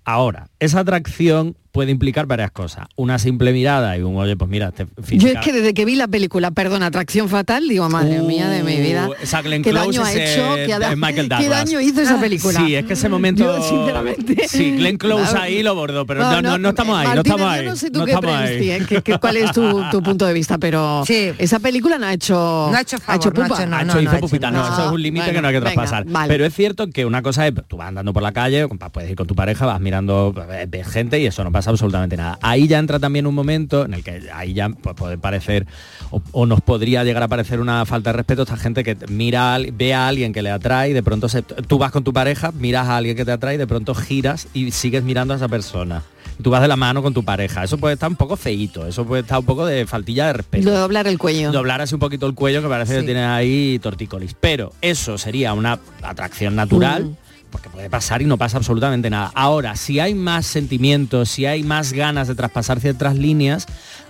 [0.05, 2.87] Ahora, esa atracción puede implicar varias cosas.
[2.97, 5.97] Una simple mirada y un, oye, pues mira, este Yo es que desde que vi
[5.97, 9.71] la película, perdón, Atracción Fatal, digo, madre mía de mi vida, Uh, esa Glenn qué
[9.71, 12.61] Close daño ha hecho, qué, da- es Michael qué daño hizo esa película.
[12.61, 13.43] Sí, es que ese momento...
[13.45, 14.37] Yo, sinceramente...
[14.49, 15.41] Sí, Glenn Close Claro.
[15.41, 17.65] ahí lo bordó, pero no, no, no estamos ahí, no estamos yo ahí.
[17.67, 18.47] no sé tú no qué estamos ahí.
[18.59, 22.07] crees, tía, que- que- cuál es tu, tu punto de vista, pero esa película no
[22.07, 22.35] ha hecho...
[22.71, 23.63] No ha hecho favor, no ha pupa.
[23.63, 23.63] hecho.
[23.63, 25.43] Ha no, hecho, no, hizo ha hecho pupita, no, eso es un límite bueno, que
[25.43, 26.05] no hay que venga, traspasar.
[26.07, 26.29] vale.
[26.29, 29.17] Pero es cierto que una cosa es, tú vas andando por la calle, puedes ir
[29.17, 32.39] con tu pareja, vas mirando, eh, ves gente y eso no pasa absolutamente nada.
[32.43, 35.67] Ahí ya entra también un momento en el que ahí ya puede parecer,
[36.11, 38.97] o, o nos podría llegar a parecer una falta de respeto a esta gente que
[39.09, 42.13] mira, ve a alguien que le atrae y de pronto se- tú vas con tu
[42.13, 45.37] pareja, miras a alguien que te atrae y de pronto giras y sigues mirando a
[45.37, 46.03] esa persona.
[46.43, 47.63] Tú vas de la mano con tu pareja.
[47.63, 50.71] Eso puede estar un poco feíto, eso puede estar un poco de faltilla de respeto
[50.71, 51.53] de doblar el cuello.
[51.53, 53.07] doblar así un poquito el cuello que parece que Sí.
[53.07, 54.35] tiene ahí tortícolis.
[54.41, 57.05] Pero eso sería una atracción natural.
[57.05, 57.17] Mm.
[57.53, 59.31] Porque puede pasar y no pasa absolutamente nada.
[59.35, 63.67] Ahora, si hay más sentimientos, si hay más ganas de traspasar ciertas líneas,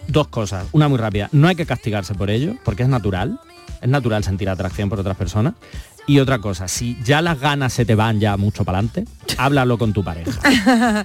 [0.09, 0.65] dos cosas.
[0.73, 3.39] Una muy rápida, no hay que castigarse por ello, porque es natural.
[3.83, 5.55] Es natural sentir atracción por otras personas.
[6.07, 9.05] Y otra cosa, si ya las ganas se te van ya mucho para adelante,
[9.39, 11.05] háblalo con tu pareja.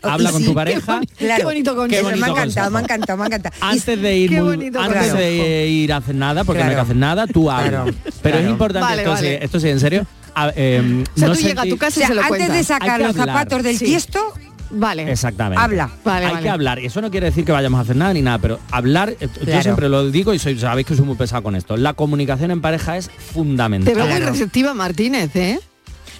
[0.00, 1.00] Habla con tu pareja.
[1.16, 1.38] Claro.
[1.38, 2.08] Qué bonito consejo.
[2.16, 3.56] me ha encantado, me ha encantado, me ha encantado.
[3.60, 6.74] Antes de ir Qué muy- antes de ir a hacer nada, porque no hay que
[6.74, 6.84] Claro.
[6.84, 7.68] hacer nada, tú hablas.
[7.70, 8.48] Claro, Pero es claro.
[8.50, 9.28] importante Vale, esto, vale.
[9.28, 10.06] Sí, esto sí, en serio.
[10.44, 12.20] A- O sea, no tú llegas a tu sentir- casa o y sea, se lo
[12.22, 12.56] antes cuentas.
[12.56, 13.26] de sacar los hablar.
[13.28, 13.84] zapatos del Sí.
[13.86, 14.32] tiesto,
[14.70, 15.10] Vale.
[15.10, 15.62] Exactamente.
[15.62, 15.88] Habla.
[16.04, 16.42] Vale, Hay vale.
[16.42, 16.78] que hablar.
[16.78, 19.26] Y eso no quiere decir que vayamos a hacer nada ni nada, pero hablar, eh,
[19.46, 21.78] yo siempre lo digo y soy, sabéis que soy muy pesado con esto.
[21.78, 23.90] La comunicación en pareja es fundamental.
[23.90, 24.30] Te veo muy Claro.
[24.32, 25.58] receptiva, Martínez, ¿eh?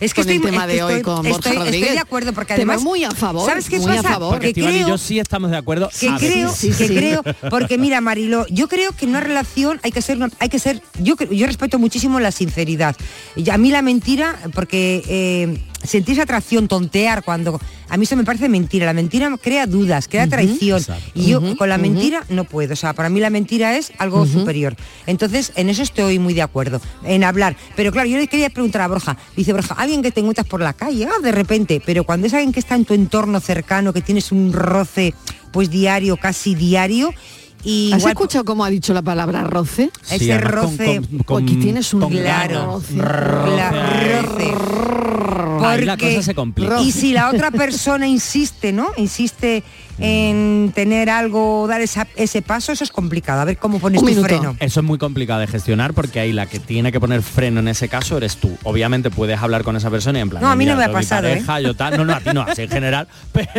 [0.01, 1.65] Es que Con estoy, el tema es que de hoy estoy- con Borja estoy, estoy
[1.67, 1.93] Rodríguez.
[1.93, 4.09] de acuerdo porque además muy a favor, ¿Sabes qué muy a pasa?
[4.15, 4.31] favor.
[4.31, 5.91] Porque Que Estivali y creo, yo sí estamos de acuerdo.
[5.99, 6.59] que a creo, veces.
[6.59, 6.95] sí, que sí.
[6.95, 10.59] creo, porque mira Marilo, yo creo que en una relación hay que ser, hay que
[10.59, 12.97] ser, yo yo respeto muchísimo la sinceridad.
[13.37, 18.17] Y a mí la mentira, porque eh, sentir esa atracción, tontear cuando, a mí eso
[18.17, 18.87] me parece mentira.
[18.87, 20.83] La mentira crea dudas, crea traición.
[21.15, 22.73] Y yo con la mentira no puedo.
[22.73, 24.77] O sea, para mí la mentira es algo superior.
[25.07, 27.57] Entonces, en eso estoy muy de acuerdo, en hablar.
[27.77, 30.61] Pero claro, yo le quería preguntar a Borja, dice Borja, alguien que te encuentras por
[30.61, 33.93] la calle, ah, de repente, pero cuando es alguien que está en tu entorno cercano,
[33.93, 35.15] que tienes un roce
[35.53, 37.15] pues diario, casi diario,
[37.65, 39.91] y ¿Has igual- escuchado cómo ha dicho la palabra roce?
[40.03, 43.73] Sí, ese roce, con- con- Aquí tienes un claro, la-
[45.61, 46.81] Porque- cosa se complica.
[46.81, 48.89] Y si la otra persona insiste, ¿no?
[48.97, 49.63] Insiste
[50.01, 53.41] en tener algo, dar esa- ese paso, eso es complicado.
[53.41, 54.29] A ver cómo pones Un tu minuto.
[54.29, 54.57] freno.
[54.61, 57.69] Eso es muy complicado de gestionar porque ahí la que tiene que poner freno en
[57.69, 58.57] ese caso eres tú.
[58.65, 60.91] Obviamente puedes hablar con esa persona y en plan, No, a mí no "Mira, me
[60.93, 61.31] ha pasado, ¿eh?".
[61.33, 61.97] pareja, yo tal.
[61.97, 63.09] No, no, a ti no, así en general.
[63.33, 63.51] Pero,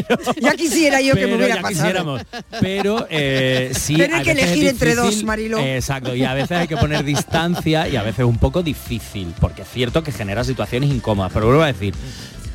[0.42, 1.70] Ya quisiera yo que me hubiera ya pasado.
[1.86, 2.22] quisiéramos.
[2.62, 3.96] Pero eh, sí.
[3.98, 5.24] Pero hay a que elegir entre dos.
[5.24, 5.60] Mariló.
[5.60, 9.34] Exacto, y a veces hay que poner distancia y a veces es un poco difícil,
[9.40, 11.32] porque es cierto que genera situaciones incómodas.
[11.34, 11.94] Pero vuelvo a decir,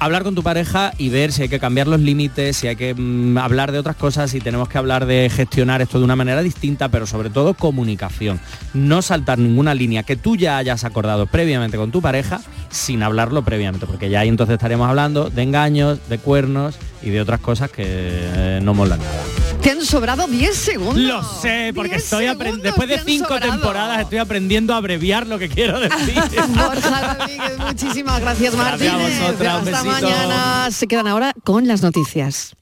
[0.04, 2.94] hablar con tu pareja y ver si hay que cambiar los límites, si hay que
[2.94, 6.42] mm, hablar de otras cosas, si tenemos que hablar de gestionar esto de una manera
[6.42, 8.40] distinta, pero sobre todo comunicación.
[8.74, 12.40] No saltar ninguna línea que tú ya hayas acordado previamente con tu pareja
[12.70, 17.20] sin hablarlo previamente, porque ya ahí entonces estaríamos hablando de engaños, de cuernos y de
[17.20, 19.43] otras cosas que eh, no molan nada.
[19.64, 21.02] Te han sobrado 10 segundos.
[21.02, 22.26] Lo sé, porque 10 estoy.
[22.62, 23.52] Después de han cinco sobrado.
[23.52, 26.14] temporadas estoy aprendiendo a abreviar lo que quiero decir.
[26.48, 29.20] Borja Rodríguez, muchísimas gracias, Gracias a Martínez.
[29.20, 30.06] vosotras, un Hasta besito.
[30.08, 30.70] mañana.
[30.70, 32.54] Se quedan ahora con las noticias.